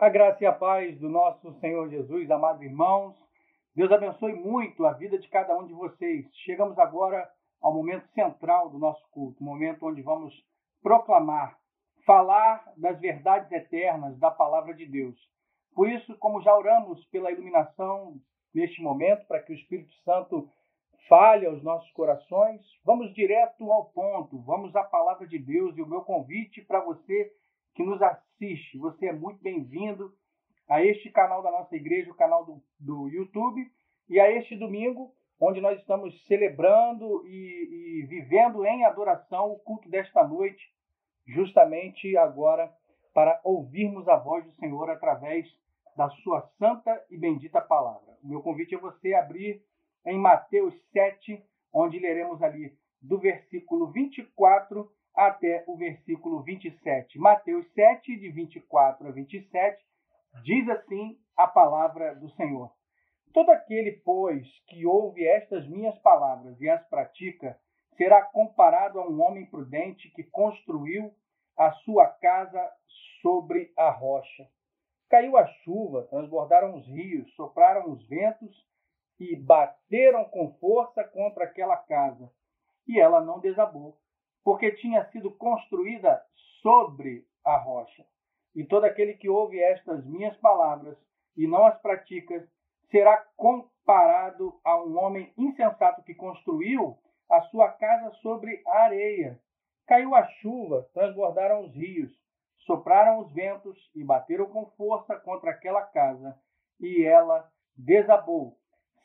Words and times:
A 0.00 0.08
graça 0.08 0.42
e 0.42 0.46
a 0.46 0.52
paz 0.54 0.98
do 0.98 1.10
nosso 1.10 1.52
Senhor 1.60 1.90
Jesus, 1.90 2.30
amados 2.30 2.62
irmãos. 2.62 3.14
Deus 3.76 3.92
abençoe 3.92 4.32
muito 4.32 4.86
a 4.86 4.94
vida 4.94 5.18
de 5.18 5.28
cada 5.28 5.54
um 5.54 5.66
de 5.66 5.74
vocês. 5.74 6.24
Chegamos 6.36 6.78
agora 6.78 7.30
ao 7.60 7.74
momento 7.74 8.08
central 8.14 8.70
do 8.70 8.78
nosso 8.78 9.06
culto, 9.10 9.44
momento 9.44 9.86
onde 9.86 10.00
vamos 10.00 10.32
proclamar, 10.82 11.58
falar 12.06 12.64
das 12.78 12.98
verdades 12.98 13.52
eternas 13.52 14.18
da 14.18 14.30
palavra 14.30 14.72
de 14.72 14.86
Deus. 14.86 15.20
Por 15.74 15.86
isso, 15.86 16.16
como 16.16 16.40
já 16.40 16.56
oramos 16.56 17.04
pela 17.08 17.30
iluminação 17.30 18.14
neste 18.54 18.80
momento, 18.80 19.26
para 19.26 19.42
que 19.42 19.52
o 19.52 19.54
Espírito 19.54 19.92
Santo 20.02 20.48
fale 21.10 21.44
aos 21.44 21.62
nossos 21.62 21.92
corações, 21.92 22.62
vamos 22.86 23.12
direto 23.12 23.70
ao 23.70 23.90
ponto, 23.90 24.40
vamos 24.44 24.74
à 24.74 24.82
palavra 24.82 25.26
de 25.26 25.38
Deus 25.38 25.76
e 25.76 25.82
o 25.82 25.86
meu 25.86 26.00
convite 26.00 26.62
para 26.62 26.80
você 26.80 27.30
que 27.74 27.82
nos 27.82 28.00
assiste, 28.02 28.78
você 28.78 29.06
é 29.06 29.12
muito 29.12 29.42
bem-vindo 29.42 30.12
a 30.68 30.84
este 30.84 31.10
canal 31.10 31.42
da 31.42 31.50
nossa 31.50 31.74
igreja, 31.74 32.10
o 32.10 32.16
canal 32.16 32.44
do, 32.44 32.62
do 32.78 33.08
YouTube, 33.08 33.60
e 34.08 34.20
a 34.20 34.30
este 34.30 34.56
domingo, 34.56 35.12
onde 35.40 35.60
nós 35.60 35.78
estamos 35.80 36.14
celebrando 36.26 37.26
e, 37.26 38.02
e 38.02 38.06
vivendo 38.06 38.64
em 38.64 38.84
adoração 38.84 39.52
o 39.52 39.58
culto 39.58 39.88
desta 39.88 40.26
noite, 40.26 40.62
justamente 41.26 42.16
agora 42.16 42.72
para 43.14 43.40
ouvirmos 43.44 44.08
a 44.08 44.16
voz 44.16 44.44
do 44.44 44.52
Senhor 44.52 44.90
através 44.90 45.46
da 45.96 46.08
sua 46.22 46.42
santa 46.58 47.04
e 47.10 47.16
bendita 47.16 47.60
palavra. 47.60 48.16
O 48.22 48.28
meu 48.28 48.42
convite 48.42 48.74
é 48.74 48.78
você 48.78 49.14
abrir 49.14 49.62
em 50.06 50.18
Mateus 50.18 50.74
7, 50.92 51.42
onde 51.72 51.98
leremos 51.98 52.42
ali 52.42 52.76
do 53.00 53.18
versículo 53.18 53.90
24 53.90 54.90
até 55.14 55.64
o 55.66 55.76
versículo 55.76 56.42
27. 56.42 57.18
Mateus 57.18 57.66
7, 57.72 58.18
de 58.18 58.30
24 58.30 59.08
a 59.08 59.10
27, 59.10 59.84
diz 60.42 60.68
assim 60.68 61.18
a 61.36 61.46
palavra 61.46 62.14
do 62.14 62.30
Senhor. 62.30 62.72
Todo 63.32 63.50
aquele, 63.50 63.92
pois, 64.04 64.46
que 64.66 64.84
ouve 64.84 65.26
estas 65.26 65.66
minhas 65.68 65.96
palavras 65.98 66.60
e 66.60 66.68
as 66.68 66.84
pratica, 66.88 67.58
será 67.96 68.22
comparado 68.22 68.98
a 68.98 69.08
um 69.08 69.20
homem 69.20 69.46
prudente 69.46 70.10
que 70.10 70.24
construiu 70.24 71.14
a 71.56 71.70
sua 71.84 72.06
casa 72.06 72.60
sobre 73.20 73.72
a 73.76 73.90
rocha. 73.90 74.48
Caiu 75.08 75.36
a 75.36 75.46
chuva, 75.46 76.04
transbordaram 76.04 76.76
os 76.76 76.86
rios, 76.86 77.32
sopraram 77.34 77.90
os 77.90 78.06
ventos 78.08 78.66
e 79.18 79.36
bateram 79.36 80.24
com 80.24 80.54
força 80.54 81.04
contra 81.04 81.44
aquela 81.44 81.76
casa. 81.76 82.30
E 82.88 82.98
ela 82.98 83.20
não 83.20 83.38
desabou, 83.38 83.96
porque 84.44 84.72
tinha 84.72 85.04
sido 85.10 85.30
construída 85.30 86.22
sobre 86.62 87.26
a 87.44 87.56
rocha. 87.56 88.04
E 88.54 88.64
todo 88.64 88.84
aquele 88.84 89.14
que 89.14 89.28
ouve 89.28 89.60
estas 89.60 90.04
minhas 90.04 90.36
palavras 90.38 90.96
e 91.36 91.46
não 91.46 91.64
as 91.64 91.80
pratica, 91.80 92.46
será 92.90 93.16
comparado 93.36 94.60
a 94.64 94.82
um 94.82 94.98
homem 94.98 95.32
insensato 95.38 96.02
que 96.02 96.14
construiu 96.14 96.98
a 97.30 97.40
sua 97.42 97.68
casa 97.68 98.10
sobre 98.16 98.62
a 98.66 98.82
areia. 98.82 99.40
Caiu 99.86 100.14
a 100.14 100.26
chuva, 100.40 100.88
transbordaram 100.92 101.62
os 101.62 101.74
rios, 101.74 102.12
sopraram 102.66 103.20
os 103.20 103.32
ventos 103.32 103.78
e 103.94 104.04
bateram 104.04 104.46
com 104.46 104.66
força 104.76 105.16
contra 105.16 105.50
aquela 105.50 105.82
casa, 105.82 106.38
e 106.80 107.04
ela 107.04 107.48
desabou, 107.76 108.56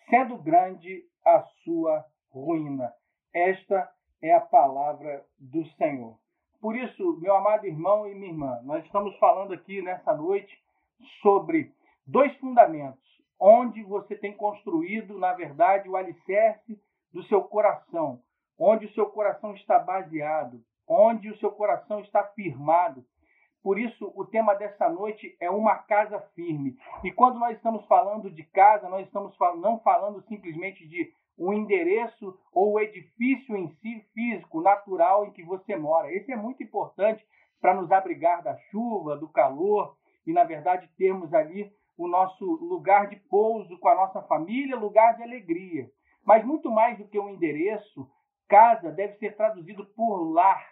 sendo 0.10 0.38
grande 0.38 1.04
a 1.24 1.44
sua 1.64 2.06
ruína. 2.32 2.94
Esta 3.34 3.92
é 4.22 4.34
a 4.34 4.42
palavra 4.42 5.26
do 5.40 5.66
Senhor. 5.72 6.18
Por 6.62 6.76
isso, 6.76 7.18
meu 7.20 7.36
amado 7.36 7.68
irmão 7.68 8.08
e 8.08 8.16
minha 8.16 8.32
irmã, 8.32 8.60
nós 8.64 8.84
estamos 8.86 9.16
falando 9.18 9.54
aqui 9.54 9.82
nessa 9.82 10.16
noite 10.16 10.58
sobre 11.22 11.72
dois 12.08 12.36
fundamentos, 12.38 13.04
onde 13.40 13.84
você 13.84 14.16
tem 14.16 14.36
construído, 14.36 15.18
na 15.20 15.34
verdade, 15.34 15.90
o 15.90 15.96
alicerce 15.96 16.80
do 17.14 17.24
seu 17.24 17.44
coração, 17.44 18.22
onde 18.58 18.86
o 18.86 18.94
seu 18.94 19.06
coração 19.08 19.54
está 19.54 19.78
baseado, 19.78 20.62
onde 20.88 21.30
o 21.30 21.38
seu 21.38 21.52
coração 21.52 22.00
está 22.00 22.24
firmado. 22.24 23.06
Por 23.62 23.80
isso, 23.80 24.12
o 24.16 24.26
tema 24.26 24.54
dessa 24.54 24.88
noite 24.90 25.36
é 25.40 25.50
uma 25.50 25.76
casa 25.76 26.20
firme. 26.36 26.78
E 27.04 27.12
quando 27.12 27.40
nós 27.40 27.56
estamos 27.58 27.86
falando 27.88 28.30
de 28.30 28.44
casa, 28.44 28.88
nós 28.88 29.06
estamos 29.08 29.36
não 29.60 29.80
falando 29.80 30.22
simplesmente 30.28 30.88
de 30.88 31.12
o 31.38 31.54
endereço 31.54 32.38
ou 32.52 32.74
o 32.74 32.80
edifício 32.80 33.56
em 33.56 33.70
si 33.82 34.06
físico, 34.14 34.62
natural 34.62 35.26
em 35.26 35.32
que 35.32 35.44
você 35.44 35.76
mora. 35.76 36.12
Esse 36.12 36.32
é 36.32 36.36
muito 36.36 36.64
importante 36.64 37.26
para 37.60 37.74
nos 37.74 37.92
abrigar 37.92 38.44
da 38.44 38.58
chuva, 38.70 39.18
do 39.18 39.28
calor 39.28 39.98
e, 40.26 40.32
na 40.32 40.44
verdade, 40.44 40.90
termos 40.98 41.34
ali 41.34 41.72
o 41.98 42.08
nosso 42.08 42.46
lugar 42.46 43.08
de 43.08 43.16
pouso 43.16 43.78
com 43.80 43.88
a 43.88 43.96
nossa 43.96 44.22
família, 44.24 44.76
lugar 44.76 45.16
de 45.16 45.24
alegria. 45.24 45.90
Mas 46.26 46.46
muito 46.46 46.72
mais 46.72 46.98
do 46.98 47.08
que 47.08 47.20
um 47.20 47.30
endereço, 47.30 48.10
casa 48.48 48.92
deve 48.92 49.14
ser 49.18 49.36
traduzido 49.36 49.86
por 49.96 50.24
lar. 50.32 50.66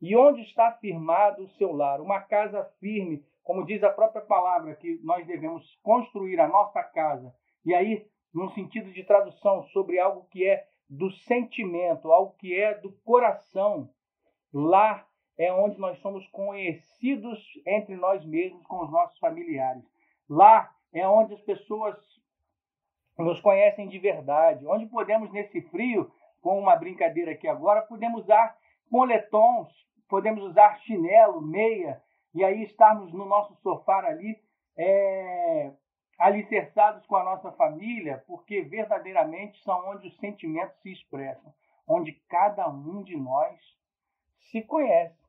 E 0.00 0.16
onde 0.16 0.42
está 0.42 0.72
firmado 0.72 1.44
o 1.44 1.48
seu 1.50 1.72
lar? 1.72 2.00
Uma 2.00 2.20
casa 2.20 2.64
firme, 2.80 3.24
como 3.42 3.64
diz 3.64 3.82
a 3.82 3.90
própria 3.90 4.22
palavra, 4.22 4.74
que 4.74 5.00
nós 5.02 5.26
devemos 5.26 5.64
construir 5.82 6.40
a 6.40 6.48
nossa 6.48 6.82
casa. 6.82 7.32
E 7.64 7.74
aí 7.74 8.06
num 8.34 8.48
sentido 8.50 8.92
de 8.92 9.04
tradução 9.04 9.62
sobre 9.68 9.98
algo 9.98 10.26
que 10.30 10.46
é 10.46 10.66
do 10.88 11.10
sentimento, 11.10 12.12
algo 12.12 12.34
que 12.38 12.58
é 12.58 12.74
do 12.74 12.92
coração. 13.04 13.88
Lá 14.52 15.06
é 15.38 15.52
onde 15.52 15.78
nós 15.78 15.98
somos 16.00 16.26
conhecidos 16.28 17.40
entre 17.66 17.96
nós 17.96 18.24
mesmos 18.24 18.66
com 18.66 18.84
os 18.84 18.90
nossos 18.90 19.18
familiares. 19.18 19.84
Lá 20.28 20.70
é 20.92 21.06
onde 21.06 21.34
as 21.34 21.40
pessoas 21.42 21.96
nos 23.18 23.40
conhecem 23.40 23.88
de 23.88 23.98
verdade, 23.98 24.66
onde 24.66 24.86
podemos 24.86 25.30
nesse 25.32 25.60
frio, 25.62 26.10
com 26.40 26.58
uma 26.58 26.76
brincadeira 26.76 27.32
aqui 27.32 27.48
agora, 27.48 27.82
podemos 27.82 28.22
usar 28.22 28.56
moletons, 28.90 29.68
podemos 30.08 30.42
usar 30.42 30.78
chinelo, 30.80 31.40
meia, 31.40 32.02
e 32.34 32.44
aí 32.44 32.64
estarmos 32.64 33.12
no 33.12 33.24
nosso 33.24 33.54
sofá 33.62 34.04
ali 34.06 34.36
é, 34.76 35.72
alicerçados 36.18 37.04
com 37.06 37.16
a 37.16 37.24
nossa 37.24 37.52
família, 37.52 38.22
porque 38.26 38.62
verdadeiramente 38.62 39.62
são 39.62 39.90
onde 39.90 40.08
os 40.08 40.16
sentimentos 40.18 40.80
se 40.80 40.92
expressam, 40.92 41.52
onde 41.86 42.12
cada 42.28 42.68
um 42.68 43.02
de 43.02 43.16
nós 43.16 43.60
se 44.50 44.62
conhece. 44.62 45.24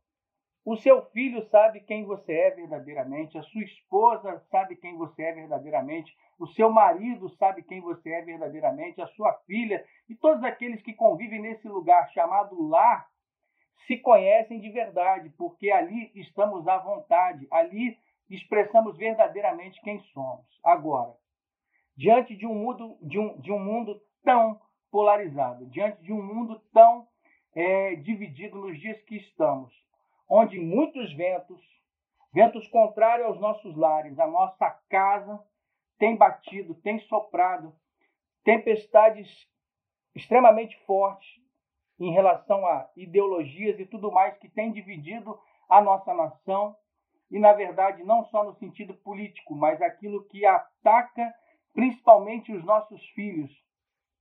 O 0.65 0.75
seu 0.75 1.03
filho 1.11 1.47
sabe 1.49 1.79
quem 1.79 2.05
você 2.05 2.33
é 2.33 2.49
verdadeiramente, 2.49 3.37
a 3.37 3.43
sua 3.43 3.63
esposa 3.63 4.39
sabe 4.49 4.75
quem 4.75 4.97
você 4.97 5.21
é 5.21 5.31
verdadeiramente, 5.31 6.11
o 6.39 6.47
seu 6.47 6.71
marido 6.71 7.29
sabe 7.29 7.61
quem 7.61 7.79
você 7.81 8.11
é 8.11 8.21
verdadeiramente, 8.23 8.99
a 8.99 9.07
sua 9.07 9.31
filha 9.45 9.85
e 10.09 10.15
todos 10.15 10.43
aqueles 10.43 10.81
que 10.81 10.93
convivem 10.93 11.39
nesse 11.39 11.67
lugar 11.67 12.09
chamado 12.09 12.59
lar 12.67 13.07
se 13.85 13.97
conhecem 13.97 14.59
de 14.59 14.69
verdade, 14.71 15.29
porque 15.37 15.69
ali 15.69 16.11
estamos 16.15 16.67
à 16.67 16.79
vontade, 16.79 17.47
ali 17.51 17.95
expressamos 18.29 18.97
verdadeiramente 18.97 19.81
quem 19.81 19.99
somos. 20.13 20.45
Agora, 20.63 21.13
diante 21.95 22.35
de 22.35 22.45
um 22.45 22.55
mundo, 22.55 22.97
de 23.01 23.19
um, 23.19 23.39
de 23.39 23.51
um 23.51 23.59
mundo 23.59 24.01
tão 24.23 24.59
polarizado, 24.91 25.65
diante 25.67 26.01
de 26.01 26.11
um 26.11 26.21
mundo 26.21 26.61
tão 26.73 27.07
é, 27.53 27.95
dividido 27.95 28.57
nos 28.57 28.79
dias 28.79 29.01
que 29.03 29.15
estamos, 29.17 29.73
onde 30.27 30.59
muitos 30.59 31.13
ventos, 31.13 31.61
ventos 32.33 32.67
contrários 32.67 33.27
aos 33.27 33.39
nossos 33.39 33.75
lares, 33.75 34.17
a 34.19 34.27
nossa 34.27 34.69
casa, 34.89 35.41
tem 35.97 36.15
batido, 36.15 36.75
tem 36.75 36.99
soprado, 37.01 37.73
tempestades 38.43 39.47
extremamente 40.13 40.77
fortes 40.85 41.41
em 41.99 42.11
relação 42.11 42.65
a 42.65 42.89
ideologias 42.95 43.79
e 43.79 43.85
tudo 43.85 44.11
mais 44.11 44.37
que 44.37 44.49
tem 44.49 44.71
dividido 44.71 45.39
a 45.69 45.81
nossa 45.81 46.13
nação, 46.13 46.75
e, 47.35 47.39
na 47.39 47.51
verdade, 47.51 48.01
não 48.01 48.23
só 48.27 48.45
no 48.45 48.55
sentido 48.55 48.93
político, 48.93 49.53
mas 49.53 49.81
aquilo 49.81 50.23
que 50.23 50.45
ataca 50.45 51.35
principalmente 51.73 52.53
os 52.53 52.63
nossos 52.63 53.05
filhos, 53.09 53.51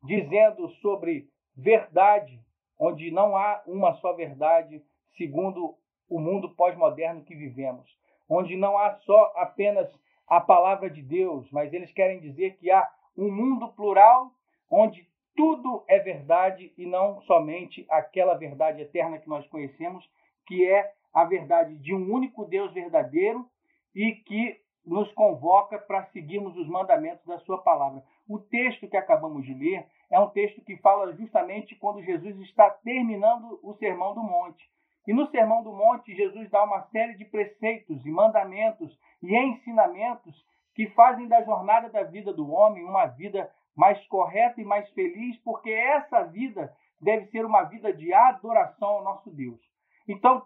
dizendo 0.03 0.69
sobre 0.81 1.29
verdade, 1.57 2.41
onde 2.77 3.13
não 3.13 3.37
há 3.37 3.63
uma 3.69 3.95
só 3.95 4.15
verdade, 4.15 4.83
segundo 5.17 5.77
o 6.09 6.19
mundo 6.19 6.57
pós-moderno 6.57 7.23
que 7.23 7.37
vivemos, 7.37 7.89
onde 8.29 8.57
não 8.57 8.77
há 8.77 8.97
só 8.97 9.33
apenas 9.37 9.89
a 10.27 10.41
palavra 10.41 10.91
de 10.91 11.01
Deus, 11.01 11.49
mas 11.53 11.73
eles 11.73 11.93
querem 11.93 12.19
dizer 12.19 12.57
que 12.57 12.69
há 12.73 12.85
um 13.17 13.31
mundo 13.31 13.69
plural 13.75 14.33
onde 14.69 15.09
tudo 15.37 15.85
é 15.87 16.01
verdade 16.01 16.75
e 16.77 16.85
não 16.85 17.21
somente 17.21 17.87
aquela 17.89 18.35
verdade 18.35 18.83
eterna 18.83 19.21
que 19.21 19.29
nós 19.29 19.47
conhecemos, 19.47 20.05
que 20.49 20.69
é 20.69 20.93
a 21.15 21.25
verdade 21.25 21.79
de 21.79 21.95
um 21.95 22.13
único 22.13 22.45
Deus 22.45 22.73
verdadeiro 22.73 23.49
e 23.95 24.13
que 24.27 24.61
nos 24.85 25.11
convoca 25.13 25.79
para 25.79 26.05
seguirmos 26.07 26.57
os 26.57 26.69
mandamentos 26.69 27.25
da 27.25 27.39
sua 27.41 27.63
palavra. 27.63 28.03
O 28.29 28.39
texto 28.39 28.89
que 28.89 28.97
acabamos 28.97 29.45
de 29.45 29.55
ler 29.55 29.87
é 30.11 30.19
um 30.21 30.29
texto 30.29 30.63
que 30.63 30.77
fala 30.79 31.15
justamente 31.15 31.75
quando 31.77 32.03
Jesus 32.03 32.39
está 32.41 32.69
terminando 32.69 33.59
o 33.63 33.75
Sermão 33.75 34.15
do 34.15 34.23
Monte. 34.23 34.69
E 35.07 35.13
no 35.13 35.27
Sermão 35.31 35.63
do 35.63 35.73
Monte, 35.73 36.15
Jesus 36.15 36.51
dá 36.51 36.65
uma 36.65 36.83
série 36.89 37.15
de 37.17 37.25
preceitos 37.25 38.05
e 38.05 38.11
mandamentos 38.11 38.99
e 39.23 39.37
ensinamentos 39.37 40.35
que 40.75 40.89
fazem 40.91 41.29
da 41.29 41.43
jornada 41.43 41.89
da 41.89 42.03
vida 42.03 42.33
do 42.33 42.51
homem 42.51 42.85
uma 42.85 43.07
vida 43.07 43.51
mais 43.77 44.05
correta 44.07 44.61
e 44.61 44.65
mais 44.65 44.89
feliz, 44.91 45.37
porque 45.43 45.71
essa 45.71 46.23
vida 46.25 46.73
deve 47.01 47.27
ser 47.27 47.45
uma 47.45 47.65
vida 47.65 47.93
de 47.93 48.13
adoração 48.13 48.89
ao 48.89 49.05
nosso 49.05 49.31
Deus. 49.31 49.61
Então, 50.09 50.45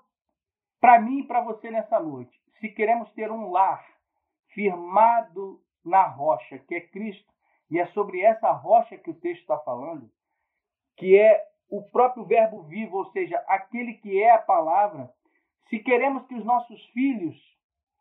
para 0.80 1.00
mim 1.00 1.20
e 1.20 1.26
para 1.26 1.40
você 1.40 1.70
nessa 1.70 1.98
noite, 2.00 2.38
se 2.60 2.68
queremos 2.68 3.10
ter 3.12 3.30
um 3.30 3.50
lar 3.50 3.84
firmado 4.48 5.60
na 5.84 6.06
rocha, 6.06 6.58
que 6.58 6.74
é 6.74 6.80
Cristo, 6.80 7.32
e 7.70 7.78
é 7.78 7.86
sobre 7.88 8.20
essa 8.20 8.50
rocha 8.52 8.96
que 8.96 9.10
o 9.10 9.14
texto 9.14 9.42
está 9.42 9.58
falando, 9.58 10.10
que 10.96 11.18
é 11.18 11.44
o 11.70 11.82
próprio 11.82 12.24
Verbo 12.24 12.62
vivo, 12.62 12.96
ou 12.96 13.10
seja, 13.12 13.36
aquele 13.46 13.94
que 13.94 14.22
é 14.22 14.32
a 14.32 14.38
palavra, 14.38 15.12
se 15.68 15.78
queremos 15.78 16.26
que 16.26 16.34
os 16.34 16.44
nossos 16.44 16.82
filhos 16.86 17.36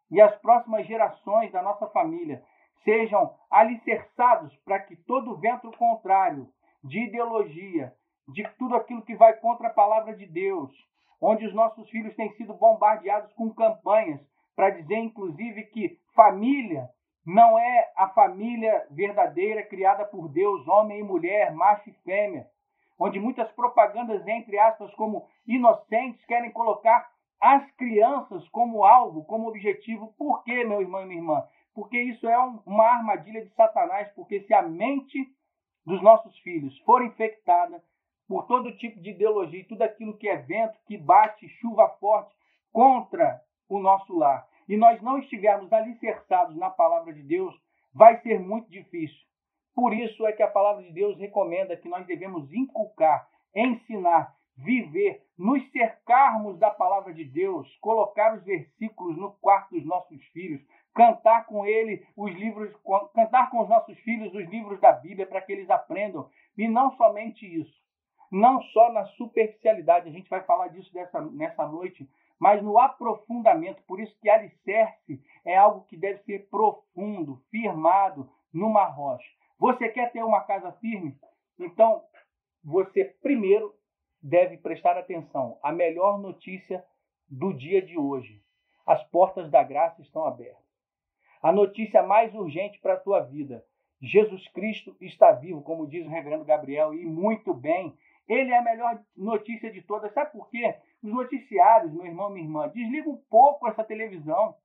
e 0.09 0.21
as 0.21 0.35
próximas 0.37 0.87
gerações 0.87 1.51
da 1.51 1.61
nossa 1.61 1.87
família 1.87 2.41
sejam 2.83 3.35
alicerçados 3.51 4.55
para 4.57 4.79
que 4.79 4.95
todo 4.95 5.37
vento 5.37 5.69
contrário 5.71 6.47
de 6.81 6.99
ideologia, 6.99 7.93
de 8.29 8.47
tudo 8.57 8.75
aquilo 8.75 9.01
que 9.01 9.15
vai 9.15 9.33
contra 9.33 9.67
a 9.67 9.73
palavra 9.73 10.15
de 10.15 10.25
Deus, 10.25 10.71
onde 11.21 11.45
os 11.45 11.53
nossos 11.53 11.89
filhos 11.89 12.15
têm 12.15 12.31
sido 12.33 12.53
bombardeados 12.53 13.31
com 13.33 13.53
campanhas 13.53 14.19
para 14.55 14.71
dizer, 14.71 14.97
inclusive, 14.97 15.63
que 15.65 15.99
família 16.15 16.89
não 17.25 17.59
é 17.59 17.91
a 17.95 18.07
família 18.09 18.87
verdadeira 18.89 19.61
criada 19.63 20.05
por 20.05 20.29
Deus, 20.29 20.67
homem 20.67 20.99
e 20.99 21.03
mulher, 21.03 21.53
macho 21.53 21.89
e 21.89 21.93
fêmea, 22.03 22.47
onde 22.97 23.19
muitas 23.19 23.51
propagandas, 23.51 24.25
entre 24.27 24.57
aspas, 24.57 24.93
como 24.95 25.27
inocentes, 25.45 26.25
querem 26.25 26.51
colocar 26.51 27.11
as 27.39 27.69
crianças 27.71 28.47
como 28.49 28.83
alvo, 28.85 29.25
como 29.25 29.49
objetivo. 29.49 30.13
Por 30.17 30.43
quê, 30.43 30.63
meu 30.63 30.81
irmão 30.81 31.01
e 31.01 31.05
minha 31.05 31.19
irmã? 31.19 31.43
Porque 31.75 32.01
isso 32.01 32.27
é 32.27 32.39
um, 32.39 32.59
uma 32.65 32.85
armadilha 32.85 33.43
de 33.43 33.53
Satanás, 33.53 34.09
porque 34.15 34.41
se 34.41 34.53
a 34.53 34.63
mente 34.63 35.27
dos 35.85 36.01
nossos 36.01 36.37
filhos 36.39 36.77
for 36.79 37.03
infectada 37.03 37.83
por 38.27 38.45
todo 38.45 38.75
tipo 38.77 38.99
de 38.99 39.11
ideologia, 39.11 39.65
tudo 39.67 39.83
aquilo 39.83 40.17
que 40.17 40.27
é 40.27 40.37
vento, 40.37 40.77
que 40.85 40.97
bate, 40.97 41.47
chuva 41.61 41.87
forte 41.99 42.35
contra 42.71 43.41
o 43.69 43.79
nosso 43.79 44.17
lar, 44.17 44.45
e 44.67 44.75
nós 44.75 45.01
não 45.01 45.17
estivermos 45.17 45.71
alicerçados 45.71 46.55
na 46.55 46.69
palavra 46.69 47.13
de 47.13 47.23
Deus, 47.23 47.55
vai 47.93 48.19
ser 48.21 48.39
muito 48.39 48.69
difícil. 48.69 49.17
Por 49.73 49.93
isso 49.93 50.25
é 50.25 50.33
que 50.33 50.43
a 50.43 50.47
palavra 50.47 50.83
de 50.83 50.91
Deus 50.91 51.17
recomenda 51.17 51.77
que 51.77 51.87
nós 51.87 52.05
devemos 52.05 52.51
inculcar, 52.51 53.27
ensinar, 53.55 54.35
viver, 54.57 55.21
nos 55.37 55.63
cercarmos 55.71 56.57
da 56.57 56.71
palavra 56.71 57.13
de 57.13 57.23
Deus, 57.23 57.71
colocar 57.77 58.35
os 58.35 58.43
versículos 58.43 59.15
no 59.17 59.33
quarto 59.33 59.75
dos 59.75 59.85
nossos 59.85 60.21
filhos, 60.27 60.61
cantar 60.95 61.45
com 61.45 61.63
ele 61.65 62.03
os 62.17 62.33
livros, 62.33 62.75
cantar 63.13 63.51
com 63.51 63.61
os 63.61 63.69
nossos 63.69 63.97
filhos 63.99 64.33
os 64.33 64.49
livros 64.49 64.79
da 64.81 64.91
Bíblia 64.91 65.27
para 65.27 65.41
que 65.41 65.51
eles 65.51 65.69
aprendam. 65.69 66.27
E 66.57 66.67
não 66.67 66.91
somente 66.97 67.45
isso, 67.45 67.86
não 68.31 68.61
só 68.61 68.91
na 68.91 69.05
superficialidade, 69.05 70.09
a 70.09 70.11
gente 70.11 70.29
vai 70.29 70.43
falar 70.43 70.67
disso 70.69 70.91
dessa, 70.93 71.21
nessa 71.21 71.67
noite, 71.67 72.09
mas 72.39 72.61
no 72.61 72.77
aprofundamento. 72.77 73.81
Por 73.83 73.99
isso 73.99 74.17
que 74.21 74.29
alicerce 74.29 75.21
é 75.45 75.57
algo 75.57 75.85
que 75.85 75.97
deve 75.97 76.19
ser 76.23 76.47
profundo, 76.49 77.41
firmado 77.49 78.29
numa 78.53 78.85
rocha. 78.85 79.29
Você 79.59 79.89
quer 79.89 80.11
ter 80.11 80.23
uma 80.23 80.41
casa 80.41 80.71
firme? 80.73 81.17
Então, 81.57 82.03
você 82.63 83.05
primeiro 83.21 83.73
deve 84.21 84.57
prestar 84.57 84.97
atenção. 84.97 85.57
A 85.63 85.71
melhor 85.71 86.19
notícia 86.19 86.83
do 87.27 87.53
dia 87.53 87.81
de 87.81 87.97
hoje. 87.97 88.41
As 88.85 89.03
portas 89.03 89.49
da 89.49 89.63
graça 89.63 90.01
estão 90.01 90.25
abertas. 90.25 90.65
A 91.41 91.51
notícia 91.51 92.01
mais 92.03 92.33
urgente 92.33 92.79
para 92.79 92.93
a 92.93 92.99
tua 92.99 93.19
vida. 93.19 93.63
Jesus 94.01 94.47
Cristo 94.49 94.95
está 95.01 95.31
vivo, 95.31 95.61
como 95.61 95.87
diz 95.87 96.05
o 96.05 96.09
reverendo 96.09 96.45
Gabriel, 96.45 96.93
e 96.93 97.05
muito 97.05 97.53
bem. 97.53 97.97
Ele 98.27 98.51
é 98.51 98.57
a 98.57 98.63
melhor 98.63 98.99
notícia 99.15 99.71
de 99.71 99.81
todas. 99.81 100.13
Sabe 100.13 100.31
por 100.31 100.49
quê? 100.49 100.75
Os 101.03 101.11
noticiários, 101.11 101.93
meu 101.93 102.05
irmão, 102.05 102.29
minha 102.29 102.45
irmã, 102.45 102.69
desliga 102.69 103.09
um 103.09 103.21
pouco 103.29 103.67
essa 103.67 103.83
televisão. 103.83 104.55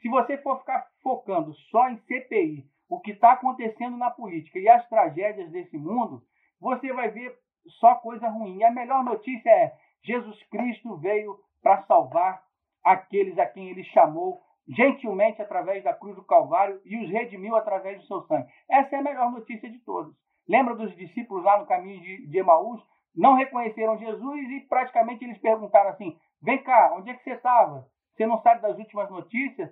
Se 0.00 0.08
você 0.08 0.36
for 0.38 0.58
ficar 0.58 0.86
focando 1.02 1.54
só 1.70 1.88
em 1.88 1.98
CPI, 1.98 2.66
o 2.88 3.00
que 3.00 3.12
está 3.12 3.32
acontecendo 3.32 3.96
na 3.96 4.10
política 4.10 4.58
e 4.58 4.68
as 4.68 4.86
tragédias 4.88 5.50
desse 5.50 5.78
mundo, 5.78 6.22
você 6.60 6.92
vai 6.92 7.10
ver 7.10 7.36
só 7.80 7.94
coisa 7.96 8.28
ruim. 8.28 8.58
E 8.58 8.64
a 8.64 8.70
melhor 8.70 9.04
notícia 9.04 9.50
é: 9.50 9.72
Jesus 10.02 10.42
Cristo 10.44 10.96
veio 10.96 11.38
para 11.62 11.82
salvar 11.84 12.42
aqueles 12.82 13.38
a 13.38 13.46
quem 13.46 13.70
ele 13.70 13.84
chamou 13.84 14.42
gentilmente 14.68 15.42
através 15.42 15.84
da 15.84 15.92
cruz 15.92 16.16
do 16.16 16.24
Calvário 16.24 16.80
e 16.84 16.96
os 17.02 17.10
redimiu 17.10 17.54
através 17.56 18.00
do 18.00 18.06
seu 18.06 18.22
sangue. 18.22 18.48
Essa 18.68 18.96
é 18.96 18.98
a 18.98 19.02
melhor 19.02 19.30
notícia 19.30 19.70
de 19.70 19.78
todas. 19.80 20.14
Lembra 20.48 20.74
dos 20.74 20.94
discípulos 20.96 21.44
lá 21.44 21.58
no 21.58 21.66
caminho 21.66 22.00
de, 22.00 22.26
de 22.26 22.38
Emaús? 22.38 22.82
Não 23.14 23.34
reconheceram 23.34 23.98
Jesus 23.98 24.50
e 24.50 24.60
praticamente 24.62 25.24
eles 25.24 25.38
perguntaram 25.38 25.90
assim: 25.90 26.18
vem 26.42 26.62
cá, 26.62 26.94
onde 26.96 27.10
é 27.10 27.14
que 27.14 27.22
você 27.22 27.32
estava? 27.32 27.86
Você 28.12 28.26
não 28.26 28.40
sabe 28.42 28.62
das 28.62 28.78
últimas 28.78 29.10
notícias? 29.10 29.70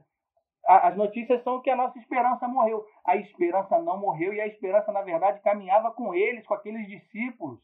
as 0.64 0.96
notícias 0.96 1.42
são 1.42 1.60
que 1.60 1.70
a 1.70 1.76
nossa 1.76 1.98
esperança 1.98 2.46
morreu. 2.46 2.86
A 3.04 3.16
esperança 3.16 3.78
não 3.78 3.98
morreu 3.98 4.32
e 4.32 4.40
a 4.40 4.46
esperança, 4.46 4.92
na 4.92 5.02
verdade, 5.02 5.40
caminhava 5.40 5.90
com 5.90 6.14
eles, 6.14 6.46
com 6.46 6.54
aqueles 6.54 6.86
discípulos. 6.86 7.60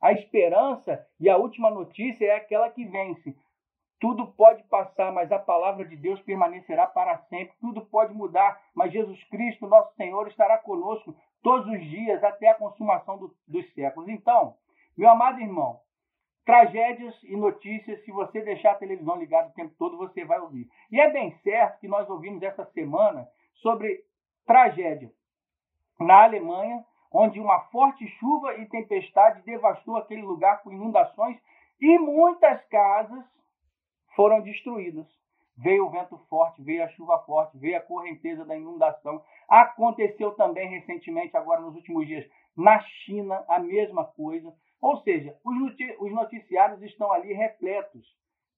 A 0.00 0.12
esperança 0.12 1.06
e 1.20 1.28
a 1.28 1.36
última 1.36 1.70
notícia 1.70 2.24
é 2.24 2.36
aquela 2.36 2.70
que 2.70 2.84
vence. 2.84 3.36
Tudo 4.00 4.26
pode 4.32 4.64
passar, 4.64 5.12
mas 5.12 5.30
a 5.30 5.38
palavra 5.38 5.84
de 5.84 5.94
Deus 5.94 6.20
permanecerá 6.22 6.86
para 6.86 7.18
sempre. 7.28 7.54
Tudo 7.60 7.86
pode 7.86 8.12
mudar, 8.12 8.60
mas 8.74 8.92
Jesus 8.92 9.22
Cristo, 9.24 9.68
nosso 9.68 9.94
Senhor, 9.94 10.26
estará 10.26 10.58
conosco 10.58 11.14
todos 11.42 11.68
os 11.68 11.80
dias 11.80 12.24
até 12.24 12.48
a 12.48 12.54
consumação 12.54 13.18
do, 13.18 13.32
dos 13.46 13.72
séculos. 13.74 14.08
Então, 14.08 14.56
meu 14.96 15.08
amado 15.10 15.40
irmão, 15.40 15.80
tragédias 16.44 17.14
e 17.24 17.36
notícias, 17.36 18.04
se 18.04 18.12
você 18.12 18.42
deixar 18.42 18.72
a 18.72 18.76
televisão 18.76 19.16
ligada 19.16 19.48
o 19.48 19.52
tempo 19.52 19.74
todo, 19.78 19.96
você 19.96 20.24
vai 20.24 20.40
ouvir. 20.40 20.68
E 20.90 21.00
é 21.00 21.10
bem 21.10 21.32
certo 21.42 21.80
que 21.80 21.88
nós 21.88 22.08
ouvimos 22.10 22.42
essa 22.42 22.64
semana 22.66 23.28
sobre 23.54 24.04
tragédia 24.46 25.10
na 26.00 26.24
Alemanha, 26.24 26.84
onde 27.12 27.38
uma 27.38 27.60
forte 27.66 28.06
chuva 28.18 28.54
e 28.56 28.66
tempestade 28.66 29.42
devastou 29.42 29.96
aquele 29.96 30.22
lugar 30.22 30.62
com 30.62 30.72
inundações 30.72 31.38
e 31.80 31.98
muitas 31.98 32.64
casas 32.66 33.24
foram 34.14 34.40
destruídas. 34.40 35.06
Veio 35.56 35.86
o 35.86 35.90
vento 35.90 36.16
forte, 36.30 36.62
veio 36.62 36.82
a 36.82 36.88
chuva 36.88 37.18
forte, 37.20 37.58
veio 37.58 37.76
a 37.76 37.80
correnteza 37.80 38.44
da 38.44 38.56
inundação. 38.56 39.22
Aconteceu 39.48 40.32
também 40.32 40.68
recentemente, 40.68 41.36
agora 41.36 41.60
nos 41.60 41.74
últimos 41.74 42.06
dias, 42.06 42.26
na 42.56 42.80
China, 42.80 43.44
a 43.48 43.58
mesma 43.58 44.04
coisa. 44.04 44.52
Ou 44.80 45.00
seja, 45.02 45.36
os 45.44 46.12
noticiários 46.12 46.82
estão 46.82 47.12
ali 47.12 47.32
repletos 47.32 48.04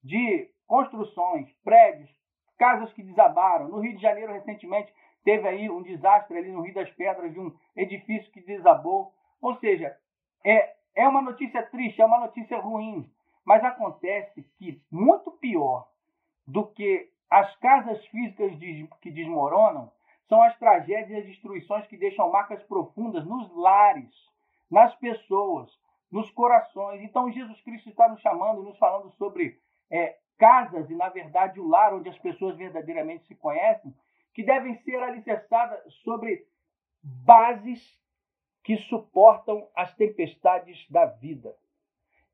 de 0.02 0.50
construções, 0.66 1.50
prédios, 1.62 2.10
casas 2.58 2.92
que 2.92 3.02
desabaram. 3.02 3.68
No 3.68 3.80
Rio 3.80 3.96
de 3.96 4.02
Janeiro, 4.02 4.32
recentemente, 4.32 4.92
teve 5.22 5.46
aí 5.46 5.70
um 5.70 5.82
desastre 5.82 6.38
ali 6.38 6.50
no 6.50 6.62
Rio 6.62 6.74
das 6.74 6.90
Pedras 6.90 7.32
de 7.32 7.40
um 7.40 7.54
edifício 7.76 8.30
que 8.32 8.40
desabou. 8.40 9.12
Ou 9.40 9.56
seja, 9.56 9.96
é, 10.44 10.74
é 10.94 11.08
uma 11.08 11.22
notícia 11.22 11.62
triste, 11.64 12.00
é 12.00 12.06
uma 12.06 12.20
notícia 12.20 12.58
ruim. 12.58 13.10
Mas 13.44 13.62
acontece 13.62 14.42
que, 14.58 14.80
muito 14.90 15.30
pior 15.32 15.88
do 16.46 16.66
que 16.66 17.10
as 17.30 17.54
casas 17.56 18.04
físicas 18.06 18.52
que 19.00 19.10
desmoronam, 19.10 19.90
são 20.28 20.42
as 20.42 20.56
tragédias 20.58 21.10
e 21.10 21.16
as 21.16 21.26
destruições 21.26 21.86
que 21.86 21.96
deixam 21.96 22.30
marcas 22.30 22.62
profundas 22.62 23.24
nos 23.24 23.54
lares, 23.54 24.12
nas 24.70 24.94
pessoas, 24.96 25.70
nos 26.10 26.30
corações. 26.30 27.02
Então, 27.02 27.30
Jesus 27.30 27.60
Cristo 27.62 27.88
está 27.88 28.08
nos 28.08 28.20
chamando 28.20 28.62
e 28.62 28.64
nos 28.64 28.78
falando 28.78 29.10
sobre 29.12 29.60
é, 29.90 30.16
casas 30.38 30.88
e, 30.88 30.94
na 30.94 31.08
verdade, 31.08 31.60
o 31.60 31.66
lar 31.66 31.94
onde 31.94 32.08
as 32.08 32.18
pessoas 32.18 32.56
verdadeiramente 32.56 33.26
se 33.26 33.34
conhecem, 33.34 33.94
que 34.32 34.42
devem 34.42 34.76
ser 34.82 34.96
alicerçadas 35.02 35.80
sobre 36.02 36.46
bases 37.02 38.00
que 38.62 38.76
suportam 38.78 39.68
as 39.76 39.94
tempestades 39.94 40.88
da 40.90 41.04
vida. 41.04 41.54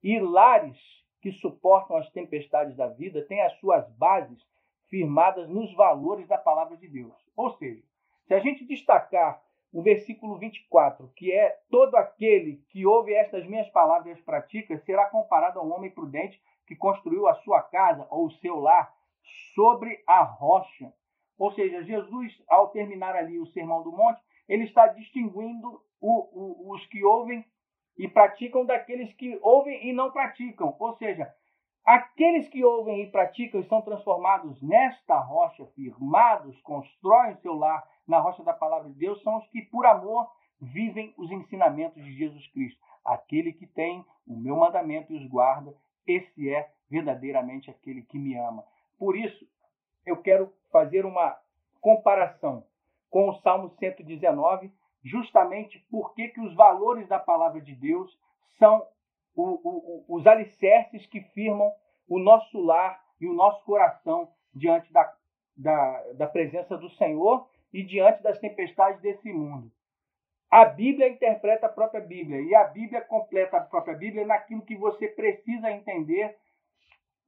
E 0.03 0.19
lares 0.19 0.79
que 1.21 1.33
suportam 1.33 1.97
as 1.97 2.09
tempestades 2.11 2.77
da 2.77 2.87
vida 2.87 3.23
têm 3.27 3.43
as 3.43 3.59
suas 3.59 3.87
bases 3.97 4.41
firmadas 4.89 5.49
nos 5.49 5.73
valores 5.75 6.27
da 6.27 6.39
palavra 6.39 6.77
de 6.77 6.89
Deus. 6.89 7.15
Ou 7.41 7.57
seja, 7.57 7.83
se 8.27 8.35
a 8.35 8.39
gente 8.39 8.67
destacar 8.67 9.43
o 9.73 9.83
versículo 9.83 10.37
24, 10.37 11.11
que 11.17 11.33
é 11.33 11.59
todo 11.71 11.95
aquele 11.95 12.63
que 12.69 12.85
ouve 12.85 13.15
estas 13.15 13.47
minhas 13.47 13.67
palavras 13.71 14.09
e 14.09 14.11
as 14.11 14.21
pratica, 14.21 14.77
será 14.81 15.07
comparado 15.07 15.59
a 15.59 15.63
um 15.63 15.73
homem 15.73 15.91
prudente 15.91 16.39
que 16.67 16.77
construiu 16.77 17.27
a 17.27 17.35
sua 17.37 17.63
casa 17.63 18.07
ou 18.11 18.27
o 18.27 18.31
seu 18.31 18.61
lar 18.61 18.95
sobre 19.55 20.03
a 20.07 20.23
rocha. 20.23 20.93
Ou 21.39 21.51
seja, 21.53 21.83
Jesus, 21.83 22.43
ao 22.47 22.69
terminar 22.69 23.17
ali 23.17 23.39
o 23.39 23.47
Sermão 23.47 23.83
do 23.83 23.91
Monte, 23.91 24.21
ele 24.47 24.65
está 24.65 24.89
distinguindo 24.89 25.81
o, 25.99 26.69
o, 26.69 26.75
os 26.75 26.85
que 26.89 27.03
ouvem 27.03 27.43
e 27.97 28.07
praticam 28.07 28.67
daqueles 28.67 29.15
que 29.15 29.39
ouvem 29.41 29.89
e 29.89 29.95
não 29.95 30.11
praticam. 30.11 30.77
Ou 30.79 30.95
seja, 30.99 31.35
Aqueles 31.85 32.49
que 32.49 32.65
ouvem 32.65 33.03
e 33.03 33.11
praticam 33.11 33.61
e 33.61 33.69
são 33.69 33.81
transformados 33.83 34.61
nesta 34.63 35.19
rocha, 35.19 35.65
firmados, 35.75 36.61
constroem 36.63 37.37
seu 37.37 37.55
lar 37.55 37.83
na 38.07 38.21
rocha 38.21 38.43
da 38.43 38.53
palavra 38.53 38.91
de 38.91 38.97
Deus, 38.97 39.23
são 39.23 39.39
os 39.39 39.47
que, 39.49 39.63
por 39.63 39.87
amor, 39.87 40.31
vivem 40.61 41.15
os 41.17 41.31
ensinamentos 41.31 42.05
de 42.05 42.13
Jesus 42.13 42.47
Cristo. 42.49 42.81
Aquele 43.05 43.53
que 43.53 43.67
tem 43.67 44.05
o 44.27 44.37
meu 44.37 44.57
mandamento 44.57 45.13
e 45.13 45.17
os 45.17 45.27
guarda, 45.27 45.75
esse 46.07 46.53
é 46.53 46.71
verdadeiramente 46.91 47.71
aquele 47.71 48.03
que 48.03 48.19
me 48.19 48.37
ama. 48.37 48.65
Por 48.99 49.17
isso, 49.17 49.47
eu 50.05 50.17
quero 50.17 50.53
fazer 50.71 51.07
uma 51.07 51.37
comparação 51.81 52.65
com 53.09 53.29
o 53.29 53.41
Salmo 53.41 53.71
119, 53.79 54.71
justamente 55.03 55.85
porque 55.91 56.29
que 56.29 56.41
os 56.41 56.55
valores 56.55 57.09
da 57.09 57.19
palavra 57.19 57.61
de 57.61 57.75
Deus 57.75 58.17
são 58.59 58.87
o, 59.41 60.05
o, 60.09 60.17
os 60.17 60.27
alicerces 60.27 61.07
que 61.07 61.21
firmam 61.21 61.71
o 62.09 62.19
nosso 62.19 62.61
lar 62.61 63.01
e 63.21 63.27
o 63.27 63.35
nosso 63.35 63.65
coração 63.65 64.29
diante 64.55 64.93
da, 64.93 65.13
da, 65.57 66.13
da 66.15 66.27
presença 66.27 66.77
do 66.77 66.91
Senhor 66.91 67.49
e 67.73 67.83
diante 67.83 68.23
das 68.23 68.39
tempestades 68.39 69.01
desse 69.01 69.33
mundo. 69.33 69.71
A 70.51 70.65
Bíblia 70.65 71.09
interpreta 71.09 71.67
a 71.67 71.73
própria 71.73 72.01
Bíblia 72.01 72.41
e 72.41 72.55
a 72.55 72.65
Bíblia 72.65 73.01
completa 73.03 73.59
a 73.59 73.61
própria 73.61 73.95
Bíblia 73.95 74.27
naquilo 74.27 74.65
que 74.65 74.77
você 74.77 75.07
precisa 75.07 75.71
entender 75.71 76.37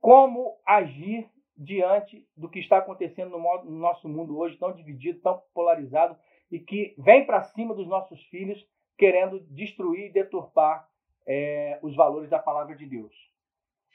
como 0.00 0.58
agir 0.66 1.30
diante 1.56 2.26
do 2.36 2.48
que 2.48 2.58
está 2.58 2.78
acontecendo 2.78 3.38
no, 3.38 3.70
nosso 3.78 4.08
mundo 4.08 4.36
hoje, 4.36 4.56
tão 4.56 4.72
dividido, 4.72 5.20
tão 5.20 5.40
polarizado 5.54 6.16
e 6.50 6.58
que 6.58 6.94
vem 6.98 7.24
para 7.24 7.44
cima 7.44 7.74
dos 7.74 7.86
nossos 7.86 8.20
filhos 8.24 8.66
querendo 8.98 9.38
destruir 9.50 10.06
e 10.06 10.12
deturpar 10.12 10.88
é, 11.26 11.78
os 11.82 11.94
valores 11.94 12.30
da 12.30 12.38
palavra 12.38 12.74
de 12.76 12.86
Deus. 12.86 13.12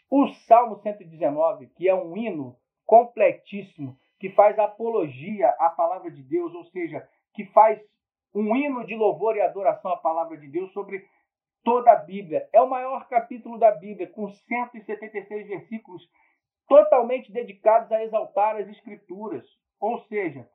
O 0.10 0.27
Salmo 0.48 0.79
119, 0.81 1.67
que 1.75 1.88
é 1.88 1.93
um 1.93 2.15
hino 2.15 2.55
completíssimo, 2.86 3.98
que 4.19 4.29
faz 4.31 4.57
apologia 4.57 5.50
à 5.60 5.69
palavra 5.69 6.10
de 6.10 6.24
Deus, 6.24 6.53
ou 6.53 6.63
seja, 6.65 7.07
que 7.34 7.46
faz 7.48 7.79
um 8.34 8.55
hino 8.55 8.86
de 8.86 8.96
louvor 8.96 9.36
e 9.36 9.41
adoração 9.41 9.91
à 9.91 9.98
palavra 9.98 10.38
de 10.38 10.48
Deus 10.48 10.72
sobre 10.72 11.05
toda 11.63 11.91
a 11.91 11.96
Bíblia. 11.96 12.48
É 12.53 12.62
o 12.62 12.69
maior 12.69 13.07
capítulo 13.07 13.57
da 13.57 13.72
Bíblia, 13.72 14.07
com 14.07 14.29
176 14.29 15.48
versículos 15.48 16.10
totalmente 16.67 17.31
dedicados 17.31 17.91
a 17.91 18.03
exaltar 18.03 18.55
as 18.55 18.67
Escrituras. 18.67 19.46
Ou 19.79 20.00
seja, 20.05 20.48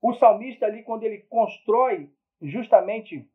o 0.00 0.14
salmista 0.14 0.66
ali, 0.66 0.82
quando 0.82 1.04
ele 1.04 1.18
constrói 1.28 2.10
justamente 2.40 3.28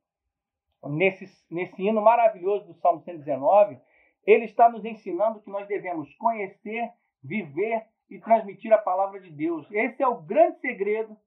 nesse, 0.88 1.26
nesse 1.50 1.82
hino 1.82 2.02
maravilhoso 2.02 2.66
do 2.68 2.74
Salmo 2.76 3.02
119, 3.02 3.78
ele 4.26 4.46
está 4.46 4.70
nos 4.70 4.86
ensinando 4.86 5.42
que 5.42 5.50
nós 5.50 5.68
devemos 5.68 6.14
conhecer, 6.16 6.92
viver 7.24 7.86
e 8.10 8.20
transmitir 8.20 8.72
a 8.72 8.78
palavra 8.78 9.20
de 9.20 9.30
Deus. 9.30 9.70
Esse 9.72 10.02
é 10.02 10.08
o 10.08 10.22
grande 10.22 10.60
segredo 10.60 11.18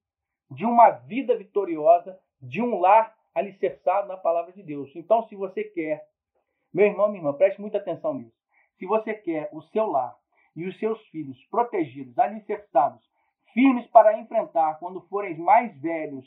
de 0.50 0.64
uma 0.64 0.90
vida 0.90 1.36
vitoriosa, 1.36 2.18
de 2.40 2.60
um 2.60 2.78
lar 2.78 3.14
alicerçado 3.34 4.08
na 4.08 4.16
palavra 4.16 4.52
de 4.52 4.62
Deus. 4.62 4.90
Então, 4.94 5.26
se 5.28 5.34
você 5.34 5.64
quer, 5.64 6.06
meu 6.72 6.86
irmão, 6.86 7.08
minha 7.08 7.20
irmã, 7.20 7.32
preste 7.32 7.60
muita 7.60 7.78
atenção 7.78 8.14
nisso. 8.14 8.36
Se 8.78 8.86
você 8.86 9.14
quer 9.14 9.48
o 9.52 9.62
seu 9.62 9.86
lar 9.86 10.16
e 10.56 10.66
os 10.66 10.78
seus 10.78 11.00
filhos 11.08 11.42
protegidos, 11.50 12.18
alicerçados, 12.18 13.02
firmes 13.52 13.86
para 13.88 14.18
enfrentar 14.18 14.78
quando 14.78 15.00
forem 15.08 15.38
mais 15.38 15.74
velhos 15.80 16.26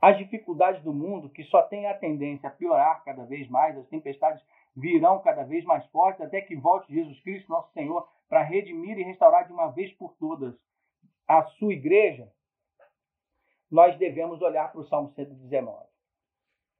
as 0.00 0.16
dificuldades 0.16 0.82
do 0.82 0.92
mundo, 0.92 1.28
que 1.28 1.44
só 1.44 1.62
tem 1.62 1.86
a 1.86 1.94
tendência 1.94 2.48
a 2.48 2.52
piorar 2.52 3.02
cada 3.04 3.24
vez 3.24 3.48
mais, 3.48 3.76
as 3.76 3.86
tempestades 3.88 4.42
virão 4.76 5.20
cada 5.20 5.42
vez 5.42 5.64
mais 5.64 5.84
fortes, 5.86 6.20
até 6.20 6.40
que 6.40 6.54
volte 6.54 6.92
Jesus 6.92 7.20
Cristo, 7.20 7.50
nosso 7.50 7.72
Senhor, 7.72 8.08
para 8.28 8.42
redimir 8.42 8.98
e 8.98 9.02
restaurar 9.02 9.46
de 9.46 9.52
uma 9.52 9.68
vez 9.68 9.92
por 9.94 10.14
todas 10.14 10.54
a 11.26 11.42
sua 11.44 11.72
igreja, 11.72 12.30
nós 13.70 13.96
devemos 13.98 14.40
olhar 14.40 14.70
para 14.70 14.80
o 14.80 14.86
Salmo 14.86 15.12
119. 15.14 15.86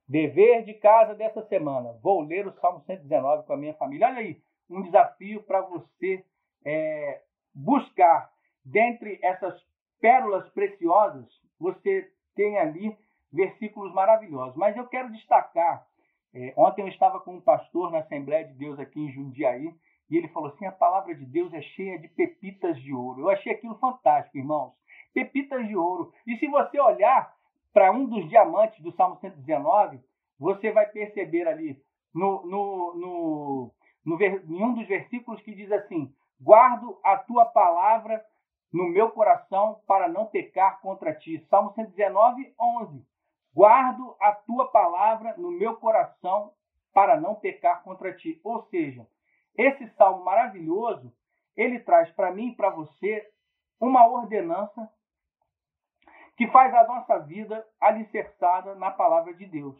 Dever 0.08 0.64
de 0.64 0.72
casa 0.74 1.14
dessa 1.14 1.42
semana. 1.48 1.92
Vou 2.02 2.22
ler 2.22 2.46
o 2.46 2.52
Salmo 2.60 2.82
119 2.86 3.46
com 3.46 3.52
a 3.52 3.56
minha 3.58 3.74
família. 3.74 4.06
Olha 4.06 4.18
aí, 4.18 4.40
um 4.70 4.80
desafio 4.82 5.42
para 5.42 5.60
você 5.60 6.24
é, 6.64 7.22
buscar 7.54 8.32
dentre 8.64 9.18
essas 9.22 9.62
pérolas 10.00 10.48
preciosas, 10.50 11.26
você 11.58 12.10
tem 12.34 12.56
ali 12.58 12.96
versículos 13.32 13.92
maravilhosos. 13.92 14.56
Mas 14.56 14.76
eu 14.76 14.86
quero 14.86 15.12
destacar, 15.12 15.86
é, 16.34 16.52
ontem 16.56 16.82
eu 16.82 16.88
estava 16.88 17.20
com 17.20 17.36
um 17.36 17.40
pastor 17.40 17.90
na 17.90 17.98
Assembleia 17.98 18.44
de 18.44 18.54
Deus 18.54 18.78
aqui 18.78 19.00
em 19.00 19.12
Jundiaí, 19.12 19.74
e 20.10 20.16
ele 20.16 20.28
falou 20.28 20.50
assim: 20.50 20.66
a 20.66 20.72
palavra 20.72 21.14
de 21.14 21.24
Deus 21.24 21.52
é 21.52 21.60
cheia 21.60 21.98
de 21.98 22.08
pepitas 22.08 22.80
de 22.80 22.92
ouro. 22.92 23.20
Eu 23.20 23.30
achei 23.30 23.52
aquilo 23.52 23.78
fantástico, 23.78 24.38
irmãos. 24.38 24.72
Pepitas 25.12 25.66
de 25.66 25.76
ouro. 25.76 26.12
E 26.26 26.36
se 26.38 26.46
você 26.48 26.80
olhar 26.80 27.34
para 27.72 27.92
um 27.92 28.06
dos 28.06 28.28
diamantes 28.28 28.80
do 28.82 28.92
Salmo 28.92 29.18
119, 29.20 30.00
você 30.38 30.70
vai 30.70 30.86
perceber 30.86 31.46
ali 31.46 31.80
no, 32.14 32.46
no, 32.46 32.94
no, 32.94 33.74
no, 34.04 34.22
em 34.22 34.62
um 34.62 34.74
dos 34.74 34.86
versículos 34.86 35.40
que 35.42 35.54
diz 35.54 35.70
assim: 35.72 36.12
Guardo 36.40 36.98
a 37.04 37.16
tua 37.18 37.44
palavra 37.44 38.24
no 38.72 38.88
meu 38.88 39.10
coração 39.10 39.80
para 39.86 40.08
não 40.08 40.26
pecar 40.26 40.80
contra 40.80 41.14
ti. 41.14 41.44
Salmo 41.48 41.72
119, 41.74 42.54
11. 42.58 43.04
Guardo 43.58 44.14
a 44.20 44.32
tua 44.32 44.70
palavra 44.70 45.34
no 45.36 45.50
meu 45.50 45.74
coração 45.78 46.52
para 46.94 47.20
não 47.20 47.34
pecar 47.34 47.82
contra 47.82 48.14
ti. 48.14 48.40
Ou 48.44 48.62
seja, 48.66 49.04
esse 49.56 49.88
salmo 49.96 50.24
maravilhoso, 50.24 51.12
ele 51.56 51.80
traz 51.80 52.08
para 52.12 52.30
mim 52.30 52.50
e 52.50 52.54
para 52.54 52.70
você 52.70 53.28
uma 53.80 54.06
ordenança 54.06 54.88
que 56.36 56.46
faz 56.52 56.72
a 56.72 56.86
nossa 56.86 57.18
vida 57.18 57.66
alicerçada 57.80 58.76
na 58.76 58.92
palavra 58.92 59.34
de 59.34 59.44
Deus. 59.44 59.76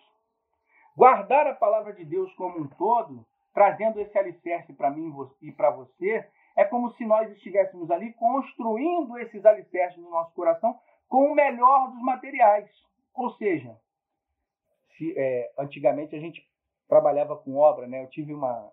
Guardar 0.97 1.47
a 1.47 1.55
palavra 1.55 1.93
de 1.93 2.05
Deus 2.05 2.35
como 2.35 2.59
um 2.59 2.67
todo, 2.67 3.25
trazendo 3.55 4.01
esse 4.01 4.19
alicerce 4.19 4.73
para 4.73 4.91
mim 4.91 5.15
e 5.41 5.53
para 5.53 5.71
você, 5.71 6.29
é 6.57 6.65
como 6.65 6.91
se 6.95 7.07
nós 7.07 7.31
estivéssemos 7.31 7.93
ali 7.93 8.13
construindo 8.15 9.17
esses 9.19 9.47
alicerces 9.47 10.03
no 10.03 10.11
nosso 10.11 10.35
coração 10.35 10.77
com 11.09 11.31
o 11.31 11.35
melhor 11.37 11.93
dos 11.93 12.03
materiais. 12.03 12.88
Ou 13.19 13.31
seja, 13.31 13.77
se, 14.97 15.13
é, 15.19 15.53
antigamente 15.59 16.15
a 16.15 16.21
gente 16.21 16.49
trabalhava 16.89 17.37
com 17.37 17.57
obra, 17.57 17.89
né? 17.89 18.05
Eu 18.05 18.09
tive 18.09 18.33
uma, 18.33 18.73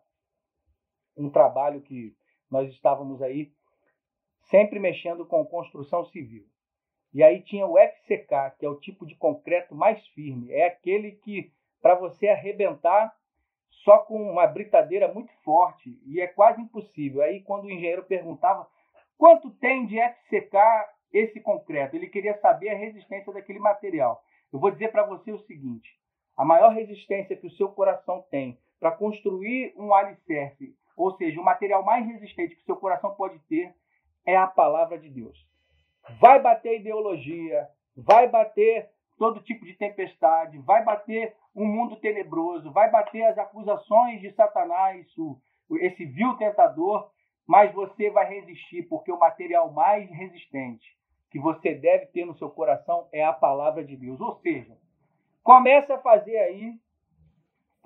um 1.18 1.32
trabalho 1.32 1.82
que 1.82 2.16
nós 2.50 2.70
estávamos 2.70 3.24
aí 3.24 3.52
sempre 4.44 4.80
mexendo 4.80 5.26
com 5.26 5.44
construção 5.48 6.06
civil. 6.06 6.46
E 7.12 7.24
aí 7.24 7.42
tinha 7.42 7.66
o 7.66 7.76
FCK, 7.76 8.56
que 8.60 8.66
é 8.68 8.70
o 8.70 8.80
tipo 8.80 9.04
de 9.04 9.16
concreto 9.16 9.74
mais 9.74 10.06
firme. 10.10 10.52
É 10.52 10.68
aquele 10.68 11.14
que, 11.14 11.52
para 11.82 11.96
você 11.96 12.28
arrebentar 12.28 13.18
só 13.84 13.98
com 13.98 14.30
uma 14.30 14.46
britadeira 14.46 15.12
muito 15.12 15.34
forte, 15.44 16.00
e 16.06 16.22
é 16.22 16.28
quase 16.28 16.62
impossível. 16.62 17.24
Aí, 17.24 17.42
quando 17.42 17.66
o 17.66 17.72
engenheiro 17.72 18.04
perguntava 18.04 18.68
quanto 19.18 19.50
tem 19.50 19.88
de 19.88 20.00
FCK 20.00 20.56
esse 21.12 21.40
concreto, 21.40 21.96
ele 21.96 22.08
queria 22.08 22.36
saber 22.36 22.70
a 22.70 22.78
resistência 22.78 23.34
daquele 23.34 23.60
material. 23.60 24.22
Eu 24.52 24.60
vou 24.60 24.72
dizer 24.72 24.92
para 24.92 25.06
você 25.06 25.32
o 25.32 25.46
seguinte: 25.46 25.90
a 26.38 26.46
maior 26.46 26.74
resistência 26.74 27.36
que 27.36 27.48
o 27.48 27.52
seu 27.52 27.70
coração 27.70 28.26
tem 28.30 28.60
para 28.80 28.92
construir 28.92 29.74
um 29.78 29.94
alicerce 29.94 30.76
ou 30.96 31.16
seja, 31.18 31.40
o 31.40 31.44
material 31.44 31.84
mais 31.84 32.06
resistente 32.06 32.56
que 32.56 32.62
o 32.62 32.66
seu 32.66 32.78
coração 32.78 33.14
pode 33.16 33.38
ter 33.48 33.74
é 34.26 34.36
a 34.36 34.48
palavra 34.48 34.98
de 34.98 35.10
Deus. 35.10 35.38
Vai 36.20 36.42
bater 36.42 36.80
ideologia, 36.80 37.68
vai 37.96 38.30
bater 38.30 38.90
todo 39.18 39.44
tipo 39.44 39.66
de 39.66 39.74
tempestade, 39.74 40.58
vai 40.60 40.84
bater 40.84 41.36
um 41.56 41.66
mundo 41.66 41.98
tenebroso, 41.98 42.72
vai 42.72 42.90
bater 42.90 43.24
as 43.24 43.38
acusações 43.38 44.22
de 44.22 44.32
Satanás, 44.34 45.06
esse 45.80 46.06
vil 46.06 46.36
tentador, 46.38 47.10
mas 47.48 47.74
você 47.74 48.10
vai 48.10 48.28
resistir, 48.28 48.84
porque 48.84 49.12
o 49.12 49.20
material 49.20 49.72
mais 49.72 50.10
resistente 50.10 50.86
que 51.36 51.40
você 51.42 51.76
deve 51.76 52.06
ter 52.06 52.24
no 52.24 52.34
seu 52.38 52.50
coração 52.50 53.10
é 53.12 53.22
a 53.22 53.34
palavra 53.34 53.84
de 53.84 53.98
Deus. 53.98 54.22
Ou 54.22 54.40
seja, 54.40 54.74
começa 55.44 55.96
a 55.96 55.98
fazer 55.98 56.38
aí 56.38 56.80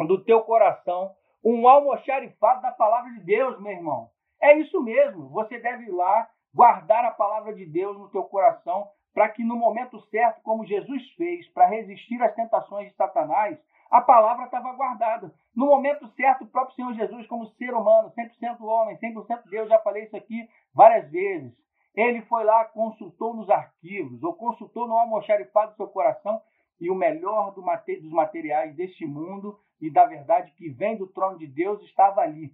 do 0.06 0.24
teu 0.24 0.42
coração 0.42 1.16
um 1.44 1.68
almoxarifado 1.68 2.62
da 2.62 2.72
palavra 2.72 3.10
de 3.10 3.22
Deus, 3.22 3.60
meu 3.60 3.72
irmão. 3.72 4.12
É 4.40 4.56
isso 4.56 4.80
mesmo. 4.84 5.30
Você 5.30 5.58
deve 5.58 5.86
ir 5.86 5.90
lá 5.90 6.30
guardar 6.54 7.04
a 7.06 7.10
palavra 7.10 7.52
de 7.52 7.66
Deus 7.66 7.98
no 7.98 8.08
teu 8.10 8.22
coração 8.26 8.88
para 9.16 9.28
que 9.30 9.44
no 9.44 9.56
momento 9.56 10.00
certo, 10.12 10.44
como 10.44 10.64
Jesus 10.64 11.10
fez, 11.14 11.48
para 11.52 11.66
resistir 11.66 12.22
às 12.22 12.36
tentações 12.36 12.90
de 12.90 12.96
Satanás, 12.96 13.58
a 13.90 14.00
palavra 14.00 14.46
estava 14.46 14.74
guardada. 14.74 15.34
No 15.56 15.66
momento 15.66 16.08
certo, 16.10 16.44
o 16.44 16.48
próprio 16.48 16.76
Senhor 16.76 16.94
Jesus, 16.94 17.26
como 17.26 17.48
ser 17.48 17.74
humano, 17.74 18.12
100% 18.12 18.62
homem, 18.62 18.96
100% 18.98 19.50
Deus, 19.50 19.68
já 19.68 19.80
falei 19.80 20.04
isso 20.04 20.16
aqui 20.16 20.48
várias 20.72 21.10
vezes. 21.10 21.52
Ele 21.96 22.22
foi 22.24 22.44
lá, 22.44 22.66
consultou 22.66 23.34
nos 23.36 23.50
arquivos, 23.50 24.24
ou 24.24 24.34
consultou 24.34 24.88
no 24.88 24.98
almoxarifado 24.98 25.72
do 25.72 25.78
seu 25.78 25.88
coração, 25.88 26.42
e 26.80 26.90
o 26.90 26.96
melhor 26.96 27.54
do, 27.54 27.62
dos 27.62 28.12
materiais 28.12 28.76
deste 28.76 29.06
mundo 29.06 29.60
e 29.82 29.92
da 29.92 30.06
verdade 30.06 30.52
que 30.54 30.70
vem 30.70 30.98
do 30.98 31.08
trono 31.08 31.38
de 31.38 31.48
Deus 31.48 31.82
estava 31.84 32.22
ali, 32.22 32.54